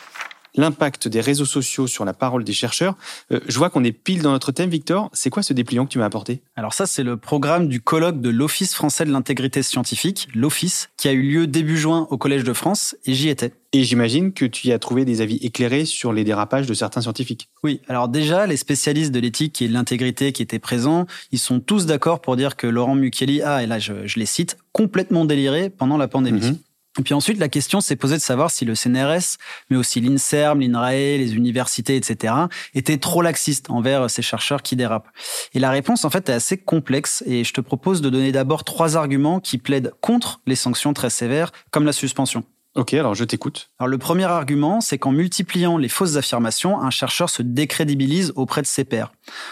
l'impact 0.57 1.07
des 1.07 1.21
réseaux 1.21 1.45
sociaux 1.45 1.87
sur 1.87 2.03
la 2.03 2.13
parole 2.13 2.43
des 2.43 2.53
chercheurs. 2.53 2.95
Euh, 3.31 3.39
je 3.47 3.57
vois 3.57 3.69
qu'on 3.69 3.83
est 3.83 3.91
pile 3.91 4.21
dans 4.21 4.31
notre 4.31 4.51
thème, 4.51 4.69
Victor. 4.69 5.09
C'est 5.13 5.29
quoi 5.29 5.43
ce 5.43 5.53
dépliant 5.53 5.85
que 5.85 5.91
tu 5.91 5.99
m'as 5.99 6.05
apporté? 6.05 6.41
Alors 6.55 6.73
ça, 6.73 6.85
c'est 6.85 7.03
le 7.03 7.15
programme 7.17 7.67
du 7.67 7.79
colloque 7.79 8.19
de 8.19 8.29
l'Office 8.29 8.73
français 8.73 9.05
de 9.05 9.11
l'intégrité 9.11 9.63
scientifique, 9.63 10.27
l'Office, 10.33 10.89
qui 10.97 11.07
a 11.07 11.13
eu 11.13 11.21
lieu 11.21 11.47
début 11.47 11.77
juin 11.77 12.07
au 12.09 12.17
Collège 12.17 12.43
de 12.43 12.53
France, 12.53 12.95
et 13.05 13.13
j'y 13.13 13.29
étais. 13.29 13.53
Et 13.73 13.83
j'imagine 13.83 14.31
que 14.31 14.45
tu 14.45 14.67
y 14.67 14.71
as 14.71 14.79
trouvé 14.79 15.03
des 15.03 15.21
avis 15.21 15.35
éclairés 15.37 15.85
sur 15.85 16.13
les 16.13 16.23
dérapages 16.23 16.67
de 16.67 16.73
certains 16.73 17.01
scientifiques. 17.01 17.49
Oui, 17.63 17.81
alors 17.87 18.07
déjà, 18.07 18.47
les 18.47 18.57
spécialistes 18.57 19.11
de 19.11 19.19
l'éthique 19.19 19.61
et 19.61 19.67
de 19.67 19.73
l'intégrité 19.73 20.31
qui 20.31 20.41
étaient 20.41 20.59
présents, 20.59 21.05
ils 21.31 21.39
sont 21.39 21.59
tous 21.59 21.85
d'accord 21.85 22.21
pour 22.21 22.37
dire 22.37 22.55
que 22.55 22.65
Laurent 22.65 22.95
Mukeli 22.95 23.41
a, 23.41 23.63
et 23.63 23.67
là 23.67 23.77
je, 23.77 23.93
les 24.15 24.25
cite, 24.25 24.57
complètement 24.71 25.25
déliré 25.25 25.69
pendant 25.69 25.97
la 25.97 26.07
pandémie. 26.07 26.41
Mhm. 26.41 26.57
Et 26.99 27.03
puis 27.03 27.13
ensuite, 27.13 27.37
la 27.39 27.49
question 27.49 27.81
s'est 27.81 27.95
posée 27.95 28.15
de 28.15 28.21
savoir 28.21 28.51
si 28.51 28.65
le 28.65 28.75
CNRS, 28.75 29.37
mais 29.69 29.77
aussi 29.77 30.01
l'INSERM, 30.01 30.59
l'INRAE, 30.59 31.17
les 31.17 31.35
universités, 31.35 31.95
etc., 31.95 32.33
étaient 32.73 32.97
trop 32.97 33.21
laxistes 33.21 33.69
envers 33.69 34.09
ces 34.09 34.21
chercheurs 34.21 34.63
qui 34.63 34.75
dérapent. 34.75 35.09
Et 35.53 35.59
la 35.59 35.69
réponse, 35.69 36.05
en 36.05 36.09
fait, 36.09 36.29
est 36.29 36.33
assez 36.33 36.57
complexe 36.57 37.23
et 37.27 37.43
je 37.43 37.53
te 37.53 37.61
propose 37.61 38.01
de 38.01 38.09
donner 38.09 38.31
d'abord 38.31 38.63
trois 38.63 38.97
arguments 38.97 39.39
qui 39.39 39.57
plaident 39.57 39.93
contre 40.01 40.41
les 40.45 40.55
sanctions 40.55 40.93
très 40.93 41.09
sévères, 41.09 41.51
comme 41.71 41.85
la 41.85 41.93
suspension. 41.93 42.43
Ok, 42.77 42.93
alors 42.93 43.15
je 43.15 43.23
t'écoute. 43.23 43.71
Alors 43.79 43.87
le 43.87 43.97
premier 43.97 44.25
argument, 44.25 44.81
c'est 44.81 44.99
qu'en 44.99 45.11
multipliant 45.11 45.79
les 45.79 45.89
fausses 45.89 46.15
affirmations, 46.15 46.79
un 46.79 46.91
chercheur 46.91 47.27
se 47.27 47.41
décrédibilise 47.41 48.33
auprès 48.35 48.61
de 48.61 48.67
ses 48.67 48.83
pairs. 48.83 49.11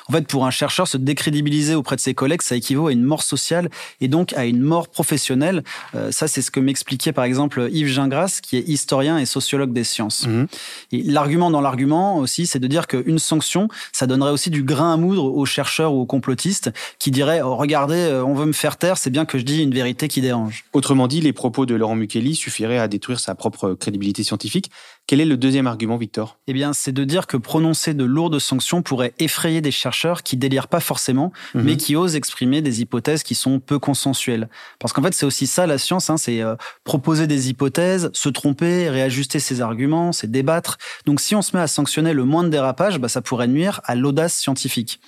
En 0.10 0.14
fait, 0.14 0.28
pour 0.28 0.46
un 0.46 0.52
chercheur, 0.52 0.88
se 0.88 0.98
décrédibiliser 0.98 1.76
auprès 1.76 1.96
de 1.96 2.02
ses 2.02 2.14
collègues, 2.14 2.42
ça 2.42 2.56
équivaut 2.56 2.88
à 2.88 2.92
une 2.92 3.04
mort 3.04 3.24
sociale 3.24 3.70
et 4.02 4.08
donc 4.08 4.34
à 4.34 4.46
une 4.46 4.62
mort 4.62 4.88
professionnelle. 4.88 5.64
Euh, 5.96 6.12
ça, 6.12 6.28
c'est 6.28 6.42
ce 6.42 6.52
que 6.52 6.60
m'expliquait 6.60 7.14
par 7.14 7.26
exemple 7.26 7.70
Yves 7.72 7.88
Gingras, 7.88 8.40
qui 8.42 8.58
est 8.58 8.68
historien 8.68 9.18
et 9.18 9.26
sociologue 9.26 9.74
des 9.74 9.84
sciences. 9.84 10.28
Et 10.92 11.04
l'argument 11.04 11.52
dans 11.52 11.62
l'argument 11.62 12.18
aussi, 12.18 12.46
c'est 12.46 12.60
de 12.60 12.68
dire 12.68 12.88
qu'une 12.88 13.20
sanction, 13.20 13.68
ça 13.92 14.08
donnerait 14.08 14.32
aussi 14.32 14.50
du 14.50 14.64
grain 14.64 14.94
à 14.94 14.98
moudre 14.98 15.26
aux 15.26 15.46
chercheurs 15.46 15.94
ou 15.94 16.02
aux 16.02 16.06
complotistes 16.06 16.72
qui 17.00 17.12
diraient 17.12 17.42
oh, 17.42 17.56
regardez, 17.56 17.96
euh, 17.96 18.24
on 18.24 18.34
veut 18.34 18.46
me 18.46 18.54
faire 18.54 18.78
taire, 18.78 18.98
c'est 18.98 19.10
bien 19.10 19.26
que 19.26 19.38
je 19.38 19.44
dis 19.44 19.62
une 19.62 19.74
vérité 19.74 20.08
qui 20.08 20.22
dérange. 20.22 20.66
Autrement 20.74 21.08
dit, 21.08 21.22
les 21.22 21.34
propos 21.34 21.66
de 21.66 21.76
Laurent 21.76 21.96
Mukeli 21.96 22.36
suffiraient 22.36 22.78
à 22.78 22.88
détruire 22.88 23.20
sa 23.20 23.36
propre 23.36 23.74
crédibilité 23.74 24.24
scientifique. 24.24 24.72
Quel 25.08 25.22
est 25.22 25.26
le 25.26 25.38
deuxième 25.38 25.68
argument, 25.68 25.98
Victor? 25.98 26.40
Eh 26.48 26.54
bien, 26.54 26.74
c'est 26.74 26.92
de 26.92 27.04
dire 27.04 27.28
que 27.28 27.38
prononcer 27.38 27.94
de 27.94 28.04
lourdes 28.04 28.40
sanctions 28.40 28.82
pourrait 28.82 29.14
effrayer 29.20 29.62
des 29.62 29.70
chercheurs 29.70 30.24
qui 30.24 30.36
délirent 30.36 30.68
pas 30.68 30.80
forcément, 30.80 31.32
mhm. 31.54 31.62
mais 31.62 31.78
qui 31.78 31.96
osent 31.96 32.16
exprimer 32.16 32.64
des 32.64 32.82
hypothèses 32.82 33.22
qui 33.22 33.36
sont 33.36 33.60
peu 33.60 33.78
consensuelles. 33.78 34.50
Parce 34.80 34.94
qu'en 34.94 35.04
fait, 35.04 35.14
c'est 35.14 35.28
aussi 35.28 35.46
ça 35.46 35.68
la 35.68 35.78
science, 35.78 36.10
hein, 36.10 36.18
c'est 36.18 36.42
euh, 36.42 36.56
proposer 36.86 37.28
des 37.28 37.50
hypothèses, 37.50 38.10
se 38.14 38.30
tromper, 38.30 38.90
réajuster 38.90 39.40
ses 39.40 39.62
arguments, 39.62 40.12
c'est 40.12 40.32
débattre. 40.32 40.80
Donc, 41.06 41.20
si 41.20 41.36
on 41.36 41.44
se 41.44 41.56
met 41.56 41.62
à 41.62 41.68
sanctionner 41.68 42.14
le 42.14 42.26
moindre 42.26 42.50
dérapage, 42.50 42.98
bah, 42.98 43.08
ça 43.08 43.22
pourrait 43.22 43.48
nuire 43.48 43.82
à 43.84 43.94
l'audace 43.94 44.36
scientifique. 44.36 45.00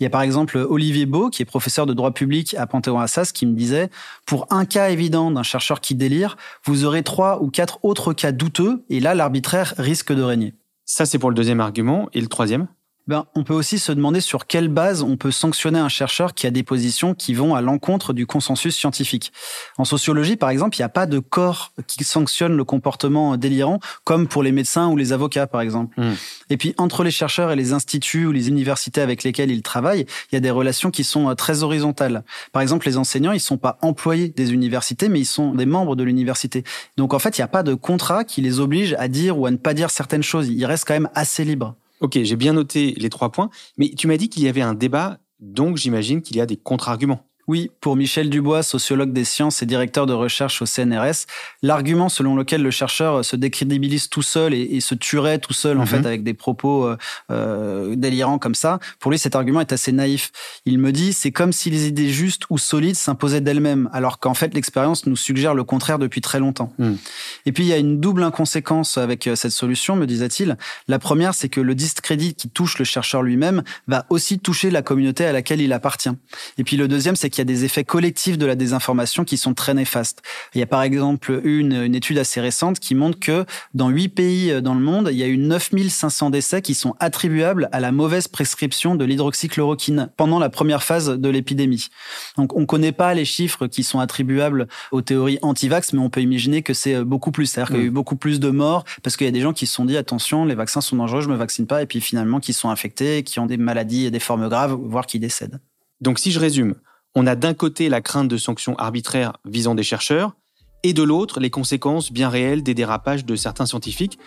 Il 0.00 0.02
y 0.02 0.06
a 0.06 0.10
par 0.10 0.22
exemple 0.22 0.58
Olivier 0.58 1.06
Beau, 1.06 1.30
qui 1.30 1.42
est 1.42 1.46
professeur 1.46 1.86
de 1.86 1.94
droit 1.94 2.10
public 2.10 2.56
à 2.58 2.66
Panthéon-Assas, 2.66 3.30
qui 3.32 3.46
me 3.46 3.54
disait, 3.54 3.90
pour 4.24 4.48
un 4.50 4.64
cas 4.64 4.90
évident 4.90 5.30
d'un 5.30 5.44
chercheur 5.44 5.80
qui 5.80 5.94
délire, 5.94 6.36
vous 6.64 6.84
aurez 6.84 7.04
trois 7.04 7.40
ou 7.42 7.48
quatre 7.48 7.78
autres 7.84 8.12
cas 8.12 8.32
douteux, 8.32 8.82
et 8.90 8.98
là, 8.98 9.14
l'arbitre 9.14 9.35
risque 9.78 10.12
de 10.12 10.22
régner. 10.22 10.54
Ça, 10.84 11.04
c'est 11.04 11.18
pour 11.18 11.30
le 11.30 11.34
deuxième 11.34 11.60
argument. 11.60 12.08
Et 12.12 12.20
le 12.20 12.28
troisième? 12.28 12.68
Ben, 13.06 13.26
on 13.34 13.44
peut 13.44 13.54
aussi 13.54 13.78
se 13.78 13.92
demander 13.92 14.20
sur 14.20 14.46
quelle 14.46 14.68
base 14.68 15.02
on 15.02 15.16
peut 15.16 15.30
sanctionner 15.30 15.78
un 15.78 15.88
chercheur 15.88 16.34
qui 16.34 16.46
a 16.46 16.50
des 16.50 16.62
positions 16.62 17.14
qui 17.14 17.34
vont 17.34 17.54
à 17.54 17.60
l'encontre 17.60 18.12
du 18.12 18.26
consensus 18.26 18.74
scientifique. 18.76 19.32
En 19.78 19.84
sociologie, 19.84 20.36
par 20.36 20.50
exemple, 20.50 20.76
il 20.76 20.80
n'y 20.80 20.86
a 20.86 20.90
pas 20.90 21.06
de 21.06 21.18
corps 21.18 21.72
qui 21.86 22.04
sanctionne 22.04 22.56
le 22.56 22.64
comportement 22.64 23.36
délirant, 23.36 23.78
comme 24.04 24.26
pour 24.26 24.42
les 24.42 24.52
médecins 24.52 24.88
ou 24.88 24.96
les 24.96 25.12
avocats, 25.12 25.46
par 25.46 25.60
exemple. 25.60 26.00
Hmm. 26.00 26.14
Et 26.50 26.56
puis, 26.56 26.74
entre 26.78 27.04
les 27.04 27.10
chercheurs 27.10 27.52
et 27.52 27.56
les 27.56 27.72
instituts 27.72 28.26
ou 28.26 28.32
les 28.32 28.48
universités 28.48 29.00
avec 29.00 29.22
lesquels 29.22 29.50
ils 29.50 29.62
travaillent, 29.62 30.06
il 30.32 30.34
y 30.34 30.36
a 30.36 30.40
des 30.40 30.50
relations 30.50 30.90
qui 30.90 31.04
sont 31.04 31.28
euh, 31.28 31.34
très 31.34 31.62
horizontales. 31.62 32.24
Par 32.52 32.62
exemple, 32.62 32.86
les 32.86 32.96
enseignants, 32.96 33.32
ils 33.32 33.40
sont 33.40 33.58
pas 33.58 33.78
employés 33.82 34.28
des 34.28 34.52
universités, 34.52 35.08
mais 35.08 35.20
ils 35.20 35.26
sont 35.26 35.54
des 35.54 35.66
membres 35.66 35.96
de 35.96 36.02
l'université. 36.02 36.64
Donc, 36.96 37.14
en 37.14 37.18
fait, 37.18 37.38
il 37.38 37.40
n'y 37.40 37.44
a 37.44 37.48
pas 37.48 37.62
de 37.62 37.74
contrat 37.74 38.24
qui 38.24 38.42
les 38.42 38.60
oblige 38.60 38.94
à 38.98 39.08
dire 39.08 39.38
ou 39.38 39.46
à 39.46 39.50
ne 39.50 39.56
pas 39.56 39.74
dire 39.74 39.90
certaines 39.90 40.22
choses. 40.22 40.48
Ils 40.48 40.66
restent 40.66 40.86
quand 40.86 40.94
même 40.94 41.10
assez 41.14 41.44
libres. 41.44 41.74
Ok, 42.00 42.18
j'ai 42.22 42.36
bien 42.36 42.52
noté 42.52 42.94
les 42.96 43.08
trois 43.08 43.30
points, 43.32 43.50
mais 43.76 43.90
tu 43.96 44.06
m'as 44.06 44.16
dit 44.16 44.28
qu'il 44.28 44.42
y 44.42 44.48
avait 44.48 44.62
un 44.62 44.74
débat, 44.74 45.18
donc 45.40 45.76
j'imagine 45.76 46.22
qu'il 46.22 46.36
y 46.36 46.40
a 46.40 46.46
des 46.46 46.56
contre-arguments. 46.56 47.26
Oui, 47.48 47.70
pour 47.80 47.94
Michel 47.94 48.28
Dubois, 48.28 48.64
sociologue 48.64 49.12
des 49.12 49.24
sciences 49.24 49.62
et 49.62 49.66
directeur 49.66 50.06
de 50.06 50.12
recherche 50.12 50.62
au 50.62 50.66
CNRS, 50.66 51.26
l'argument 51.62 52.08
selon 52.08 52.34
lequel 52.34 52.60
le 52.60 52.72
chercheur 52.72 53.24
se 53.24 53.36
décrédibilise 53.36 54.08
tout 54.08 54.22
seul 54.22 54.52
et, 54.52 54.80
se 54.80 54.96
tuerait 54.96 55.38
tout 55.38 55.52
seul, 55.52 55.78
en 55.78 55.82
mhm. 55.82 55.86
fait, 55.86 56.06
avec 56.06 56.24
des 56.24 56.34
propos 56.34 56.86
euh, 56.86 56.96
euh, 57.30 57.94
délirants 57.94 58.38
comme 58.38 58.56
ça, 58.56 58.80
pour 58.98 59.12
lui, 59.12 59.18
cet 59.18 59.36
argument 59.36 59.60
est 59.60 59.72
assez 59.72 59.92
naïf. 59.92 60.32
Il 60.64 60.78
me 60.80 60.90
dit, 60.90 61.12
c'est 61.12 61.30
comme 61.30 61.52
si 61.52 61.70
les 61.70 61.86
idées 61.86 62.08
justes 62.08 62.42
ou 62.50 62.58
solides 62.58 62.96
s'imposaient 62.96 63.40
d'elles-mêmes, 63.40 63.88
alors 63.92 64.18
qu'en 64.18 64.34
fait, 64.34 64.52
l'expérience 64.52 65.06
nous 65.06 65.16
suggère 65.16 65.54
le 65.54 65.62
contraire 65.62 66.00
depuis 66.00 66.20
très 66.20 66.40
longtemps. 66.40 66.72
Mhm. 66.78 66.98
Et 67.46 67.52
puis, 67.52 67.64
il 67.64 67.68
y 67.68 67.72
a 67.72 67.78
une 67.78 68.00
double 68.00 68.22
inconséquence 68.22 68.98
avec 68.98 69.26
euh, 69.26 69.36
cette 69.36 69.52
solution, 69.52 69.96
me 69.96 70.06
disait-il. 70.06 70.56
La 70.88 70.98
première, 70.98 71.34
c'est 71.34 71.48
que 71.48 71.60
le 71.60 71.74
discrédit 71.74 72.34
qui 72.34 72.50
touche 72.50 72.78
le 72.78 72.84
chercheur 72.84 73.22
lui-même 73.22 73.62
va 73.88 74.04
aussi 74.10 74.38
toucher 74.38 74.70
la 74.70 74.82
communauté 74.82 75.24
à 75.24 75.32
laquelle 75.32 75.60
il 75.60 75.72
appartient. 75.72 76.10
Et 76.58 76.64
puis, 76.64 76.76
le 76.76 76.88
deuxième, 76.88 77.16
c'est 77.16 77.30
qu'il 77.30 77.38
y 77.38 77.42
a 77.42 77.44
des 77.44 77.64
effets 77.64 77.84
collectifs 77.84 78.36
de 78.36 78.46
la 78.46 78.54
désinformation 78.56 79.24
qui 79.24 79.36
sont 79.38 79.54
très 79.54 79.74
néfastes. 79.74 80.22
Il 80.54 80.60
y 80.60 80.62
a 80.62 80.66
par 80.66 80.82
exemple 80.82 81.40
une, 81.44 81.72
une 81.72 81.94
étude 81.94 82.18
assez 82.18 82.40
récente 82.40 82.80
qui 82.80 82.94
montre 82.94 83.18
que 83.18 83.44
dans 83.74 83.88
huit 83.88 84.08
pays 84.08 84.50
euh, 84.50 84.60
dans 84.60 84.74
le 84.74 84.80
monde, 84.80 85.08
il 85.12 85.16
y 85.16 85.22
a 85.22 85.28
eu 85.28 85.36
9500 85.36 86.30
décès 86.30 86.62
qui 86.62 86.74
sont 86.74 86.94
attribuables 87.00 87.68
à 87.72 87.80
la 87.80 87.92
mauvaise 87.92 88.28
prescription 88.28 88.94
de 88.94 89.04
l'hydroxychloroquine 89.04 90.10
pendant 90.16 90.38
la 90.38 90.48
première 90.48 90.82
phase 90.82 91.08
de 91.08 91.28
l'épidémie. 91.28 91.88
Donc 92.36 92.56
on 92.56 92.60
ne 92.60 92.66
connaît 92.66 92.92
pas 92.92 93.14
les 93.14 93.24
chiffres 93.24 93.66
qui 93.66 93.82
sont 93.82 94.00
attribuables 94.00 94.66
aux 94.92 95.02
théories 95.02 95.38
anti-vax, 95.42 95.92
mais 95.92 96.00
on 96.00 96.10
peut 96.10 96.22
imaginer 96.22 96.62
que 96.62 96.74
c'est 96.74 96.94
euh, 96.94 97.04
beaucoup 97.04 97.32
plus. 97.36 97.46
C'est-à-dire 97.46 97.68
qu'il 97.68 97.80
y 97.80 97.82
a 97.82 97.86
eu 97.86 97.90
mm. 97.90 97.94
beaucoup 97.94 98.16
plus 98.16 98.40
de 98.40 98.50
morts 98.50 98.84
parce 99.02 99.16
qu'il 99.16 99.26
y 99.26 99.28
a 99.28 99.32
des 99.32 99.42
gens 99.42 99.52
qui 99.52 99.66
se 99.66 99.74
sont 99.74 99.84
dit 99.84 99.96
attention, 99.96 100.44
les 100.44 100.54
vaccins 100.54 100.80
sont 100.80 100.96
dangereux, 100.96 101.20
je 101.20 101.28
me 101.28 101.36
vaccine 101.36 101.66
pas, 101.66 101.82
et 101.82 101.86
puis 101.86 102.00
finalement 102.00 102.40
qui 102.40 102.52
sont 102.52 102.70
infectés, 102.70 103.22
qui 103.22 103.38
ont 103.38 103.46
des 103.46 103.58
maladies 103.58 104.06
et 104.06 104.10
des 104.10 104.20
formes 104.20 104.48
graves, 104.48 104.72
voire 104.72 105.06
qui 105.06 105.18
décèdent. 105.20 105.60
Donc 106.00 106.18
si 106.18 106.32
je 106.32 106.40
résume, 106.40 106.74
on 107.14 107.26
a 107.26 107.36
d'un 107.36 107.54
côté 107.54 107.88
la 107.88 108.00
crainte 108.00 108.28
de 108.28 108.36
sanctions 108.36 108.74
arbitraires 108.76 109.34
visant 109.44 109.74
des 109.74 109.82
chercheurs, 109.82 110.34
et 110.82 110.92
de 110.92 111.02
l'autre 111.02 111.40
les 111.40 111.50
conséquences 111.50 112.12
bien 112.12 112.28
réelles 112.28 112.62
des 112.62 112.74
dérapages 112.74 113.24
de 113.24 113.36
certains 113.36 113.66
scientifiques. 113.66 114.18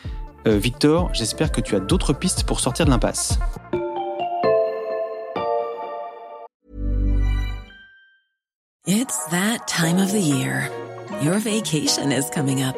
Euh, 0.48 0.58
Victor, 0.58 1.10
j'espère 1.14 1.52
que 1.52 1.62
tu 1.62 1.76
as 1.76 1.80
d'autres 1.80 2.14
pistes 2.14 2.44
pour 2.44 2.60
sortir 2.60 2.86
de 2.86 2.92
l'impasse. 2.92 3.40
It's 8.88 9.26
that 9.30 9.68
time 9.68 9.98
of 9.98 10.12
the 10.12 10.22
year. 10.22 10.70
Your 11.22 11.38
vacation 11.38 12.12
is 12.12 12.30
coming 12.30 12.64
up. 12.64 12.78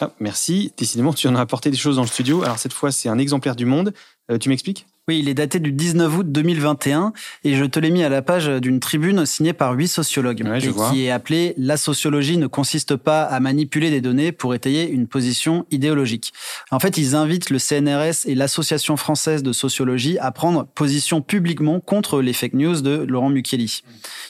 Ah, 0.00 0.10
merci. 0.20 0.72
Décidément, 0.76 1.12
tu 1.12 1.28
en 1.28 1.34
as 1.36 1.40
apporté 1.40 1.70
des 1.70 1.76
choses 1.76 1.96
dans 1.96 2.02
le 2.02 2.08
studio. 2.08 2.42
Alors 2.42 2.58
cette 2.58 2.72
fois, 2.72 2.90
c'est 2.90 3.08
un 3.08 3.18
exemplaire 3.18 3.56
du 3.56 3.66
Monde. 3.66 3.92
Euh, 4.30 4.38
tu 4.38 4.48
m'expliques? 4.48 4.86
Oui, 5.08 5.18
il 5.18 5.28
est 5.28 5.34
daté 5.34 5.58
du 5.58 5.72
19 5.72 6.18
août 6.18 6.30
2021 6.30 7.12
et 7.42 7.56
je 7.56 7.64
te 7.64 7.80
l'ai 7.80 7.90
mis 7.90 8.04
à 8.04 8.08
la 8.08 8.22
page 8.22 8.46
d'une 8.46 8.78
tribune 8.78 9.26
signée 9.26 9.52
par 9.52 9.72
huit 9.72 9.88
sociologues 9.88 10.44
qui 10.92 11.04
est 11.04 11.10
appelée 11.10 11.54
La 11.56 11.76
sociologie 11.76 12.36
ne 12.36 12.46
consiste 12.46 12.94
pas 12.94 13.24
à 13.24 13.40
manipuler 13.40 13.90
des 13.90 14.00
données 14.00 14.30
pour 14.30 14.54
étayer 14.54 14.88
une 14.88 15.08
position 15.08 15.66
idéologique. 15.72 16.32
En 16.70 16.78
fait, 16.78 16.98
ils 16.98 17.16
invitent 17.16 17.50
le 17.50 17.58
CNRS 17.58 18.26
et 18.26 18.36
l'Association 18.36 18.96
française 18.96 19.42
de 19.42 19.52
sociologie 19.52 20.18
à 20.20 20.30
prendre 20.30 20.66
position 20.66 21.20
publiquement 21.20 21.80
contre 21.80 22.22
les 22.22 22.32
fake 22.32 22.54
news 22.54 22.80
de 22.80 23.04
Laurent 23.08 23.30
Mukeli. 23.30 23.82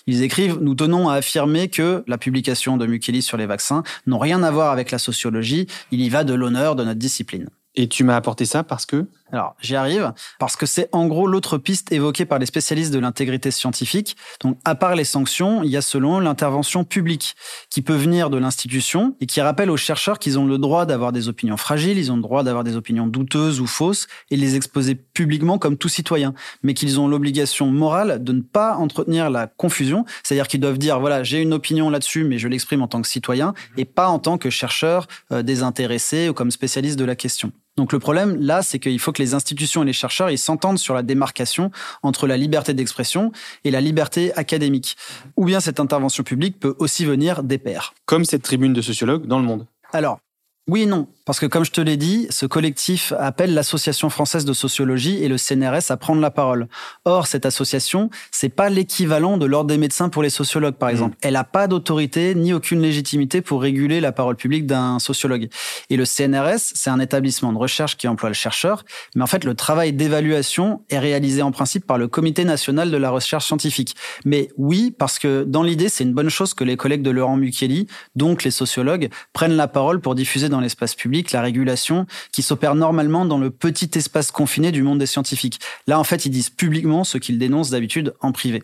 Ils 0.07 0.23
écrivent 0.23 0.57
Nous 0.63 0.75
tenons 0.75 1.11
à 1.11 1.17
affirmer 1.17 1.69
que 1.69 2.03
la 2.07 2.17
publication 2.17 2.79
de 2.79 2.87
Mukeli 2.87 3.21
sur 3.21 3.37
les 3.37 3.45
vaccins 3.45 3.83
n'ont 4.07 4.19
rien 4.19 4.43
à 4.43 4.51
voir 4.51 4.73
avec 4.73 4.91
la 4.91 4.99
sociologie, 4.99 5.67
il 5.91 6.01
y 6.01 6.09
va 6.09 6.25
de 6.25 6.33
l'honneur 6.33 6.77
de 6.77 6.85
notre 6.85 6.99
discipline. 6.99 7.51
Et 7.75 7.89
tu 7.89 8.05
m'as 8.05 8.17
apporté 8.17 8.45
ça 8.45 8.65
parce 8.65 8.85
que 8.85 9.07
alors, 9.33 9.57
j'y 9.61 9.77
arrive 9.77 10.13
parce 10.39 10.57
que 10.57 10.67
c'est 10.67 10.91
en 10.93 11.07
gros 11.07 11.27
l'autre 11.27 11.57
piste 11.57 11.91
évoquée 11.91 12.27
par 12.27 12.39
les 12.39 12.45
spécialistes 12.45 12.93
de 12.93 12.99
l'intégrité 12.99 13.51
scientifique. 13.51 14.15
Donc, 14.43 14.59
à 14.67 14.75
part 14.75 14.95
les 14.95 15.05
sanctions, 15.05 15.63
il 15.63 15.71
y 15.71 15.77
a 15.79 15.81
selon 15.81 16.21
l'intervention 16.21 16.85
publique 16.85 17.35
qui 17.71 17.81
peut 17.81 17.95
venir 17.95 18.29
de 18.29 18.37
l'institution 18.37 19.17
et 19.21 19.27
qui 19.27 19.41
rappelle 19.41 19.71
aux 19.71 19.79
chercheurs 19.79 20.19
qu'ils 20.19 20.39
ont 20.39 20.45
le 20.45 20.59
droit 20.59 20.85
d'avoir 20.85 21.13
des 21.13 21.29
opinions 21.29 21.57
fragiles, 21.57 21.97
ils 21.97 22.13
ont 22.13 22.17
le 22.17 22.23
droit 22.23 22.43
d'avoir 22.43 22.63
des 22.63 22.77
opinions 22.77 23.07
douteuses 23.07 23.61
ou 23.61 23.67
fausses 23.67 24.07
et 24.31 24.37
les 24.37 24.55
exposer 24.55 24.95
publiquement 24.95 25.57
comme 25.57 25.79
tout 25.79 25.89
citoyen, 25.89 26.35
mais 26.63 26.75
qu'ils 26.75 27.01
ont 27.01 27.09
l'obligation 27.09 27.67
morale 27.67 28.23
de 28.23 28.33
ne 28.33 28.43
pas 28.43 28.77
entretenir 28.77 29.31
la 29.31 29.47
confusion, 29.47 30.05
c'est-à-dire 30.23 30.47
qu'ils 30.47 30.61
doivent 30.61 30.79
dire 30.79 31.01
voilà, 31.01 31.23
j'ai 31.23 31.41
une 31.41 31.55
opinion 31.55 31.89
là-dessus, 31.89 32.25
mais 32.25 32.39
je 32.39 32.49
l'exprime 32.49 32.83
en 32.83 32.89
tant 32.89 33.01
que 33.01 33.09
citoyen 33.09 33.55
et 33.79 33.87
pas 33.87 34.09
en 34.09 34.19
tant 34.19 34.37
que 34.37 34.51
chercheur 34.51 35.07
euh, 35.33 35.43
désintéressé 35.43 36.29
ou 36.29 36.35
comme 36.35 36.51
spécialiste 36.51 36.99
de 36.99 37.05
la 37.07 37.17
question. 37.17 37.51
Donc 37.77 37.93
le 37.93 37.99
problème 37.99 38.37
là, 38.39 38.63
c'est 38.63 38.79
qu'il 38.79 38.99
faut 38.99 39.13
que 39.13 39.23
les 39.23 39.35
institutions 39.35 39.83
et 39.83 39.87
les 39.87 39.93
chercheurs 39.93 40.31
ils 40.31 40.39
s'entendent 40.39 40.79
sur 40.79 40.95
la 40.95 41.03
démarcation 41.03 41.71
entre 42.03 42.27
la 42.27 42.37
liberté 42.37 42.75
d'expression 42.75 43.33
et 43.65 43.71
la 43.71 43.81
liberté 43.81 44.33
académique. 44.35 44.97
Ou 45.37 45.45
bien 45.45 45.61
cette 45.61 45.81
intervention 45.81 46.23
publique 46.23 46.61
peut 46.61 46.75
aussi 46.79 47.05
venir 47.05 47.43
des 47.43 47.59
pairs. 47.59 47.95
Comme 48.05 48.25
cette 48.25 48.43
tribune 48.43 48.73
de 48.73 48.83
sociologues 48.83 49.27
dans 49.27 49.39
le 49.39 49.45
monde. 49.45 49.67
Alors, 49.93 50.21
Oui 50.69 50.83
et 50.83 50.87
non, 50.87 51.09
parce 51.25 51.41
que 51.41 51.47
comme 51.47 51.65
je 51.65 51.73
te 51.73 51.81
l'ai 51.81 51.97
dit, 51.97 52.29
ce 52.31 52.47
collectif 52.47 53.13
appelle 53.19 53.53
l'Association 53.53 54.09
française 54.11 54.45
de 54.45 54.53
sociologie 54.53 55.21
et 55.21 55.27
le 55.27 55.37
CNRS 55.37 55.91
à 55.91 55.97
prendre 55.97 56.21
la 56.21 56.31
parole. 56.31 56.69
Or, 57.05 57.27
cette 57.27 57.47
association, 57.47 58.11
c'est 58.31 58.49
pas 58.49 58.69
l'équivalent 58.69 59.39
de 59.39 59.47
l'ordre 59.47 59.71
des 59.71 59.77
médecins 59.77 60.09
pour 60.09 60.23
les 60.23 60.31
sociologues, 60.31 60.77
par 60.77 60.89
mmh. 60.89 60.93
exemple. 60.93 61.17
Elle 61.21 61.33
n'a 61.33 61.43
pas 61.43 61.67
d'autorité 61.67 62.37
ni 62.37 62.53
aucune 62.53 62.81
légitimité 62.81 63.43
pour 63.43 63.61
réguler 63.61 64.01
la 64.01 64.13
parole 64.13 64.37
publique 64.37 64.65
d'un 64.67 65.01
sociologue. 65.01 65.49
Et 65.91 65.97
le 65.97 66.05
CNRS, 66.05 66.73
c'est 66.75 66.91
un 66.91 67.01
établissement 67.01 67.53
de 67.53 67.59
recherche 67.59 67.97
qui 67.97 68.07
emploie 68.07 68.31
le 68.31 68.35
chercheur, 68.35 68.85
mais 69.17 69.23
en 69.23 69.27
fait, 69.27 69.43
le 69.43 69.55
travail 69.55 69.93
d'évaluation 69.93 70.83
est 70.91 71.01
réalisé 71.01 71.43
en 71.43 71.51
principe 71.51 71.89
par 71.89 71.99
le 71.99 72.07
Comité 72.07 72.45
national 72.45 72.93
de 72.93 72.97
la 72.97 73.11
recherche 73.11 73.47
scientifique. 73.47 73.97
Mais 74.25 74.49
oui, 74.59 74.95
parce 74.97 75.19
que 75.19 75.43
dans 75.43 75.65
l'idée, 75.65 75.89
c'est 75.89 76.05
une 76.05 76.15
bonne 76.15 76.29
chose 76.29 76.55
que 76.55 76.63
les 76.63 76.77
collègues 76.77 77.03
de 77.03 77.11
Laurent 77.11 77.37
Mukieli, 77.37 77.89
donc 78.15 78.45
les 78.45 78.53
sociologues, 78.53 79.09
prennent 79.33 79.57
la 79.57 79.67
parole 79.67 80.01
pour 80.01 80.15
diffuser 80.15 80.49
dans 80.53 80.61
l'espace 80.61 80.95
public 80.95 81.33
la 81.33 81.43
régulation 81.43 82.07
qui 82.33 82.43
s'opère 82.43 82.75
normalement 82.75 83.25
dans 83.25 83.39
le 83.39 83.51
petit 83.51 83.91
espace 83.97 84.31
confiné 84.31 84.71
du 84.71 84.83
monde 84.83 84.99
des 84.99 85.07
scientifiques. 85.07 85.61
Là, 85.87 85.99
en 85.99 86.05
fait, 86.05 86.25
ils 86.27 86.31
disent 86.31 86.51
publiquement 86.51 87.05
ce 87.05 87.19
qu'ils 87.19 87.39
dénoncent 87.39 87.71
d'habitude 87.71 88.15
en 88.21 88.31
privé. 88.33 88.63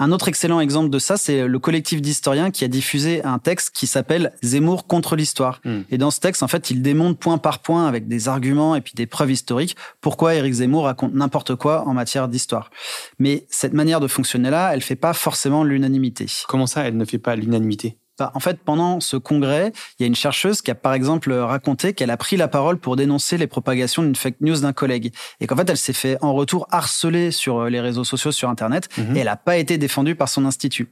Un 0.00 0.12
autre 0.12 0.28
excellent 0.28 0.60
exemple 0.60 0.90
de 0.90 1.00
ça, 1.00 1.16
c'est 1.16 1.48
le 1.48 1.58
collectif 1.58 2.00
d'historiens 2.00 2.52
qui 2.52 2.64
a 2.64 2.68
diffusé 2.68 3.24
un 3.24 3.40
texte 3.40 3.74
qui 3.74 3.88
s'appelle 3.88 4.32
Zemmour 4.44 4.86
contre 4.86 5.16
l'histoire. 5.16 5.60
Hmm. 5.64 5.80
Et 5.90 5.98
dans 5.98 6.12
ce 6.12 6.20
texte, 6.20 6.44
en 6.44 6.48
fait, 6.48 6.70
il 6.70 6.82
démontre 6.82 7.18
point 7.18 7.38
par 7.38 7.58
point 7.58 7.88
avec 7.88 8.06
des 8.06 8.28
arguments 8.28 8.76
et 8.76 8.80
puis 8.80 8.92
des 8.94 9.06
preuves 9.06 9.32
historiques 9.32 9.76
pourquoi 10.00 10.36
Éric 10.36 10.52
Zemmour 10.52 10.84
raconte 10.84 11.14
n'importe 11.14 11.56
quoi 11.56 11.84
en 11.88 11.94
matière 11.94 12.28
d'histoire. 12.28 12.70
Mais 13.18 13.46
cette 13.50 13.72
manière 13.72 13.98
de 13.98 14.06
fonctionner 14.06 14.50
là, 14.50 14.70
elle 14.72 14.82
fait 14.82 14.94
pas 14.94 15.14
forcément 15.14 15.64
l'unanimité. 15.64 16.26
Comment 16.46 16.68
ça, 16.68 16.82
elle 16.86 16.96
ne 16.96 17.04
fait 17.04 17.18
pas 17.18 17.34
l'unanimité? 17.34 17.98
Bah, 18.18 18.32
en 18.34 18.40
fait, 18.40 18.58
pendant 18.60 19.00
ce 19.00 19.16
congrès, 19.16 19.72
il 19.98 20.02
y 20.02 20.04
a 20.04 20.06
une 20.06 20.14
chercheuse 20.14 20.60
qui 20.60 20.70
a 20.70 20.74
par 20.74 20.94
exemple 20.94 21.32
raconté 21.32 21.92
qu'elle 21.92 22.10
a 22.10 22.16
pris 22.16 22.36
la 22.36 22.48
parole 22.48 22.78
pour 22.78 22.96
dénoncer 22.96 23.38
les 23.38 23.46
propagations 23.46 24.02
d'une 24.02 24.16
fake 24.16 24.40
news 24.40 24.60
d'un 24.60 24.72
collègue 24.72 25.14
et 25.40 25.46
qu'en 25.46 25.56
fait, 25.56 25.70
elle 25.70 25.76
s'est 25.76 25.92
fait 25.92 26.18
en 26.20 26.34
retour 26.34 26.66
harceler 26.70 27.30
sur 27.30 27.58
euh, 27.58 27.70
les 27.70 27.80
réseaux 27.80 28.04
sociaux, 28.04 28.32
sur 28.32 28.48
Internet, 28.48 28.88
mhm. 28.98 29.16
et 29.16 29.20
elle 29.20 29.26
n'a 29.26 29.36
pas 29.36 29.56
été 29.56 29.78
défendue 29.78 30.14
par 30.14 30.28
son 30.28 30.44
institut. 30.44 30.88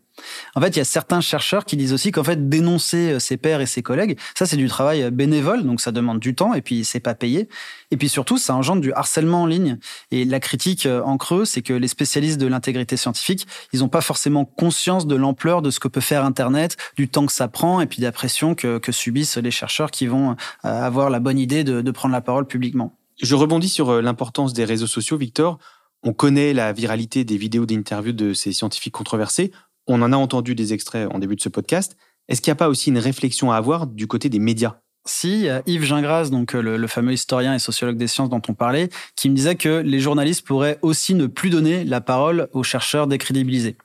En 0.55 0.61
fait, 0.61 0.69
il 0.69 0.79
y 0.79 0.81
a 0.81 0.85
certains 0.85 1.21
chercheurs 1.21 1.65
qui 1.65 1.77
disent 1.77 1.93
aussi 1.93 2.13
qu'en 2.13 2.25
fait, 2.25 2.49
dénoncer 2.49 3.13
euh, 3.13 3.19
ses 3.19 3.37
pairs 3.37 3.61
et 3.61 3.67
ses 3.67 3.83
collègues, 3.83 4.19
ça 4.35 4.47
c'est 4.47 4.57
du 4.57 4.69
travail 4.69 5.03
euh, 5.03 5.11
bénévole, 5.11 5.65
donc 5.65 5.81
ça 5.81 5.93
demande 5.93 6.21
du 6.21 6.35
temps 6.35 6.55
et 6.55 6.63
puis 6.63 6.85
c'est 6.85 7.01
pas 7.01 7.15
payé. 7.15 7.49
Et 7.91 7.97
puis 7.97 8.09
surtout, 8.09 8.39
ça 8.39 8.55
engendre 8.55 8.81
du 8.81 8.93
harcèlement 8.93 9.43
en 9.43 9.47
ligne. 9.47 9.79
Et 10.11 10.25
la 10.25 10.41
critique 10.41 10.87
en 10.87 11.17
creux, 11.19 11.45
c'est 11.45 11.63
que 11.63 11.73
les 11.73 11.89
spécialistes 11.89 12.39
de 12.39 12.47
l'intégrité 12.47 12.97
scientifique, 12.97 13.47
ils 13.73 13.81
n'ont 13.81 13.89
pas 13.89 14.01
forcément 14.01 14.45
conscience 14.45 15.07
de 15.07 15.15
l'ampleur 15.15 15.63
de 15.63 15.71
ce 15.71 15.79
que 15.79 15.89
peut 15.89 16.01
faire 16.01 16.25
Internet, 16.25 16.77
du 16.97 17.09
que 17.25 17.33
ça 17.33 17.49
prend 17.49 17.81
et 17.81 17.87
puis 17.87 18.01
de 18.01 18.05
la 18.05 18.13
pression 18.13 18.55
que, 18.55 18.81
subissent 18.91 19.37
les 19.37 19.51
chercheurs 19.51 19.91
qui 19.91 20.07
vont 20.07 20.33
euh, 20.33 20.35
avoir 20.65 21.09
la 21.09 21.21
bonne 21.21 21.39
idée 21.39 21.65
de, 21.65 21.91
prendre 21.91 22.13
la 22.13 22.21
parole 22.21 22.47
publiquement. 22.47 22.95
Je 23.23 23.35
rebondis 23.35 23.69
sur 23.69 23.89
euh, 23.89 24.03
l'importance 24.03 24.53
des 24.53 24.65
réseaux 24.65 24.87
sociaux, 24.87 25.17
Victor. 25.17 25.59
On 26.03 26.13
connaît 26.13 26.53
la 26.53 26.73
viralité 26.73 27.25
des 27.25 27.39
vidéos 27.39 27.65
d'interviews 27.65 28.13
de 28.13 28.35
ces 28.35 28.53
scientifiques 28.53 28.93
controversés. 28.93 29.51
On 29.87 30.03
en 30.03 30.13
a 30.13 30.17
entendu 30.17 30.55
des 30.55 30.73
extraits 30.73 31.09
en 31.13 31.19
début 31.19 31.37
de 31.37 31.41
ce 31.41 31.49
podcast. 31.49 31.97
Est-ce 32.29 32.41
qu'il 32.41 32.51
n'y 32.51 32.57
a 32.57 32.57
pas 32.57 32.69
aussi 32.69 32.91
une 32.91 32.99
réflexion 32.99 33.53
à 33.53 33.57
avoir 33.57 33.87
du 33.87 34.07
côté 34.07 34.29
des 34.29 34.39
médias? 34.39 34.77
Si, 35.05 35.47
Yves 35.67 35.85
Gingras, 35.85 36.31
donc 36.31 36.53
le, 36.53 36.77
le, 36.77 36.87
fameux 36.89 37.13
historien 37.13 37.55
et 37.55 37.61
sociologue 37.61 37.97
des 37.97 38.09
sciences 38.09 38.29
dont 38.29 38.43
on 38.49 38.55
parlait, 38.55 38.89
qui 39.15 39.31
me 39.31 39.37
disait 39.37 39.55
que 39.55 39.79
les 39.79 40.01
journalistes 40.01 40.45
pourraient 40.45 40.81
aussi 40.83 41.15
ne 41.15 41.29
plus 41.29 41.49
donner 41.49 41.85
la 41.85 42.01
parole 42.01 42.49
aux 42.53 42.65
chercheurs 42.65 43.07
décrédibilisés. 43.07 43.77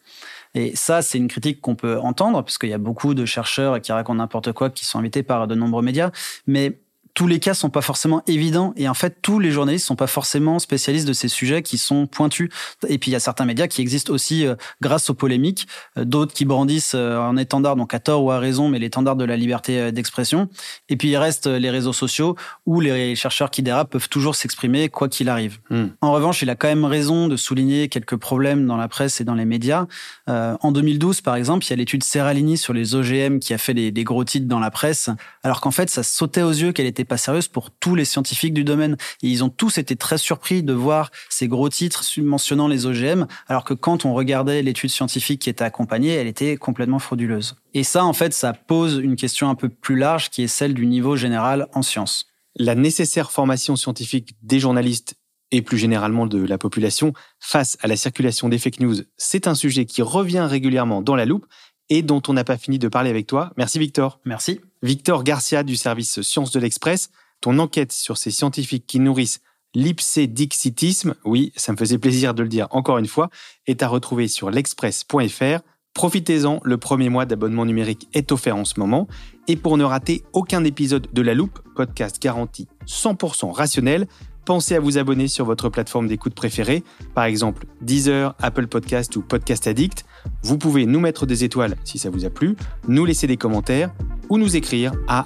Et 0.53 0.75
ça, 0.75 1.01
c'est 1.01 1.17
une 1.17 1.27
critique 1.27 1.61
qu'on 1.61 1.75
peut 1.75 1.99
entendre, 1.99 2.41
parce 2.41 2.57
qu'il 2.57 2.69
y 2.69 2.73
a 2.73 2.77
beaucoup 2.77 3.13
de 3.13 3.25
chercheurs 3.25 3.79
qui 3.81 3.91
racontent 3.91 4.17
n'importe 4.17 4.51
quoi, 4.51 4.69
qui 4.69 4.85
sont 4.85 4.99
invités 4.99 5.23
par 5.23 5.47
de 5.47 5.55
nombreux 5.55 5.81
médias. 5.81 6.11
Mais 6.47 6.79
tous 7.21 7.27
les 7.27 7.37
cas 7.37 7.53
sont 7.53 7.69
pas 7.69 7.81
forcément 7.81 8.23
évidents. 8.25 8.73
Et 8.77 8.89
en 8.89 8.95
fait 8.95 9.17
tous 9.21 9.37
les 9.37 9.51
journalistes 9.51 9.85
sont 9.85 9.95
pas 9.95 10.07
forcément 10.07 10.57
spécialistes 10.57 11.07
de 11.07 11.13
ces 11.13 11.27
sujets 11.27 11.61
qui 11.61 11.77
sont 11.77 12.07
pointus. 12.07 12.49
Et 12.87 12.97
puis 12.97 13.11
il 13.11 13.13
y 13.13 13.15
a 13.15 13.19
certains 13.19 13.45
médias 13.45 13.67
qui 13.67 13.79
existent 13.79 14.11
aussi 14.11 14.47
euh, 14.47 14.55
grâce 14.81 15.07
aux 15.11 15.13
polémiques. 15.13 15.67
Euh, 15.99 16.03
d'autres 16.03 16.33
qui 16.33 16.45
brandissent 16.45 16.93
euh, 16.95 17.19
en 17.19 17.37
étendard 17.37 17.75
donc 17.75 17.93
à 17.93 17.99
tort 17.99 18.23
ou 18.23 18.31
à 18.31 18.39
raison 18.39 18.69
mais 18.69 18.79
l'étendard 18.79 19.15
de 19.15 19.23
la 19.23 19.37
liberté 19.37 19.91
d'expression. 19.91 20.49
Et 20.89 20.97
puis 20.97 21.09
il 21.09 21.17
reste 21.17 21.45
les 21.45 21.69
réseaux 21.69 21.93
sociaux 21.93 22.35
où 22.65 22.79
les 22.79 23.15
chercheurs 23.15 23.51
qui 23.51 23.61
dérapent 23.61 23.91
peuvent 23.91 24.09
toujours 24.09 24.33
s'exprimer 24.33 24.89
quoi 24.89 25.07
qu'il 25.07 25.29
arrive. 25.29 25.59
Hmm. 25.69 25.89
en 26.01 26.13
revanche 26.13 26.41
il 26.41 26.49
a 26.49 26.55
quand 26.55 26.69
même 26.69 26.85
raison 26.85 27.27
de 27.27 27.35
souligner 27.35 27.87
quelques 27.87 28.15
problèmes 28.15 28.65
dans 28.65 28.77
la 28.77 28.87
presse 28.87 29.21
et 29.21 29.25
dans 29.25 29.35
les 29.35 29.45
médias. 29.45 29.85
En 30.27 30.71
2012 30.71 31.21
par 31.21 31.35
exemple 31.35 31.67
il 31.67 31.69
y 31.69 31.73
a 31.73 31.75
l'étude 31.75 32.03
Serralini 32.03 32.57
sur 32.57 32.73
les 32.73 32.95
OGM 32.95 33.37
qui 33.37 33.53
a 33.53 33.59
fait 33.59 33.75
des, 33.75 33.91
des 33.91 34.03
gros 34.03 34.23
titres 34.23 34.47
dans 34.47 34.59
la 34.59 34.71
presse 34.71 35.11
alors 35.43 35.61
qu'en 35.61 35.71
fait 35.71 35.91
ça 35.91 36.01
sautait 36.01 36.41
aux 36.41 36.49
yeux 36.49 36.71
qu'elle 36.71 36.87
était 36.87 37.10
pas 37.11 37.17
sérieuse 37.17 37.49
pour 37.49 37.71
tous 37.71 37.93
les 37.93 38.05
scientifiques 38.05 38.53
du 38.53 38.63
domaine. 38.63 38.95
Et 39.21 39.27
ils 39.27 39.43
ont 39.43 39.49
tous 39.49 39.77
été 39.77 39.97
très 39.97 40.17
surpris 40.17 40.63
de 40.63 40.71
voir 40.71 41.11
ces 41.29 41.49
gros 41.49 41.67
titres 41.67 42.05
mentionnant 42.21 42.69
les 42.69 42.85
OGM, 42.85 43.25
alors 43.49 43.65
que 43.65 43.73
quand 43.73 44.05
on 44.05 44.13
regardait 44.13 44.61
l'étude 44.61 44.89
scientifique 44.89 45.41
qui 45.41 45.49
était 45.49 45.65
accompagnée, 45.65 46.11
elle 46.11 46.27
était 46.27 46.55
complètement 46.55 46.99
frauduleuse. 46.99 47.57
Et 47.73 47.83
ça, 47.83 48.05
en 48.05 48.13
fait, 48.13 48.33
ça 48.33 48.53
pose 48.53 49.01
une 49.03 49.17
question 49.17 49.49
un 49.49 49.55
peu 49.55 49.67
plus 49.67 49.97
large 49.97 50.29
qui 50.29 50.43
est 50.43 50.47
celle 50.47 50.73
du 50.73 50.85
niveau 50.85 51.17
général 51.17 51.67
en 51.73 51.81
sciences. 51.81 52.27
La 52.55 52.75
nécessaire 52.75 53.29
formation 53.29 53.75
scientifique 53.75 54.33
des 54.41 54.61
journalistes 54.61 55.15
et 55.51 55.61
plus 55.61 55.77
généralement 55.77 56.27
de 56.27 56.41
la 56.41 56.57
population 56.57 57.11
face 57.41 57.77
à 57.81 57.87
la 57.87 57.97
circulation 57.97 58.47
des 58.47 58.57
fake 58.57 58.79
news, 58.79 58.95
c'est 59.17 59.47
un 59.47 59.55
sujet 59.55 59.83
qui 59.83 60.01
revient 60.01 60.47
régulièrement 60.49 61.01
dans 61.01 61.17
la 61.17 61.25
loupe 61.25 61.45
et 61.91 62.01
dont 62.01 62.21
on 62.29 62.33
n'a 62.33 62.45
pas 62.45 62.57
fini 62.57 62.79
de 62.79 62.87
parler 62.87 63.09
avec 63.09 63.27
toi. 63.27 63.51
Merci 63.57 63.77
Victor. 63.77 64.19
Merci. 64.25 64.61
Victor 64.81 65.23
Garcia 65.23 65.61
du 65.61 65.75
service 65.75 66.21
Sciences 66.21 66.51
de 66.51 66.59
l'Express, 66.59 67.11
ton 67.41 67.59
enquête 67.59 67.91
sur 67.91 68.17
ces 68.17 68.31
scientifiques 68.31 68.87
qui 68.87 68.99
nourrissent 68.99 69.41
l'ipsédixitisme, 69.75 71.15
oui, 71.25 71.51
ça 71.55 71.73
me 71.73 71.77
faisait 71.77 71.97
plaisir 71.97 72.33
de 72.33 72.43
le 72.43 72.49
dire 72.49 72.67
encore 72.71 72.97
une 72.97 73.07
fois, 73.07 73.29
est 73.67 73.83
à 73.83 73.89
retrouver 73.89 74.27
sur 74.29 74.49
l'express.fr. 74.49 75.59
Profitez-en, 75.93 76.61
le 76.63 76.77
premier 76.77 77.09
mois 77.09 77.25
d'abonnement 77.25 77.65
numérique 77.65 78.07
est 78.13 78.31
offert 78.31 78.55
en 78.55 78.63
ce 78.63 78.79
moment. 78.79 79.07
Et 79.49 79.57
pour 79.57 79.77
ne 79.77 79.83
rater 79.83 80.23
aucun 80.31 80.63
épisode 80.63 81.07
de 81.11 81.21
La 81.21 81.33
Loupe, 81.33 81.59
podcast 81.75 82.21
garanti 82.21 82.69
100% 82.87 83.51
rationnel, 83.51 84.07
pensez 84.45 84.75
à 84.75 84.79
vous 84.79 84.97
abonner 84.97 85.27
sur 85.27 85.45
votre 85.45 85.69
plateforme 85.69 86.07
d'écoute 86.07 86.33
préférée, 86.33 86.83
par 87.13 87.25
exemple 87.25 87.65
Deezer, 87.81 88.35
Apple 88.39 88.67
Podcast 88.67 89.15
ou 89.15 89.21
Podcast 89.21 89.67
Addict. 89.67 90.05
Vous 90.43 90.57
pouvez 90.57 90.85
nous 90.85 90.99
mettre 90.99 91.25
des 91.25 91.43
étoiles 91.43 91.75
si 91.83 91.97
ça 91.97 92.09
vous 92.09 92.25
a 92.25 92.29
plu, 92.29 92.55
nous 92.87 93.05
laisser 93.05 93.27
des 93.27 93.37
commentaires 93.37 93.91
ou 94.29 94.37
nous 94.37 94.55
écrire 94.55 94.93
à 95.07 95.25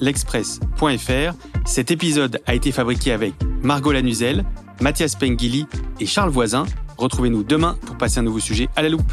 l'express.fr. 0.00 1.34
Cet 1.64 1.90
épisode 1.90 2.40
a 2.46 2.54
été 2.54 2.72
fabriqué 2.72 3.12
avec 3.12 3.34
Margot 3.62 3.92
Lanuzel, 3.92 4.44
Mathias 4.80 5.16
Pengili 5.16 5.66
et 6.00 6.06
Charles 6.06 6.30
Voisin. 6.30 6.64
Retrouvez-nous 6.96 7.42
demain 7.42 7.76
pour 7.86 7.96
passer 7.96 8.20
un 8.20 8.22
nouveau 8.22 8.40
sujet 8.40 8.68
à 8.76 8.82
la 8.82 8.88
loupe. 8.88 9.12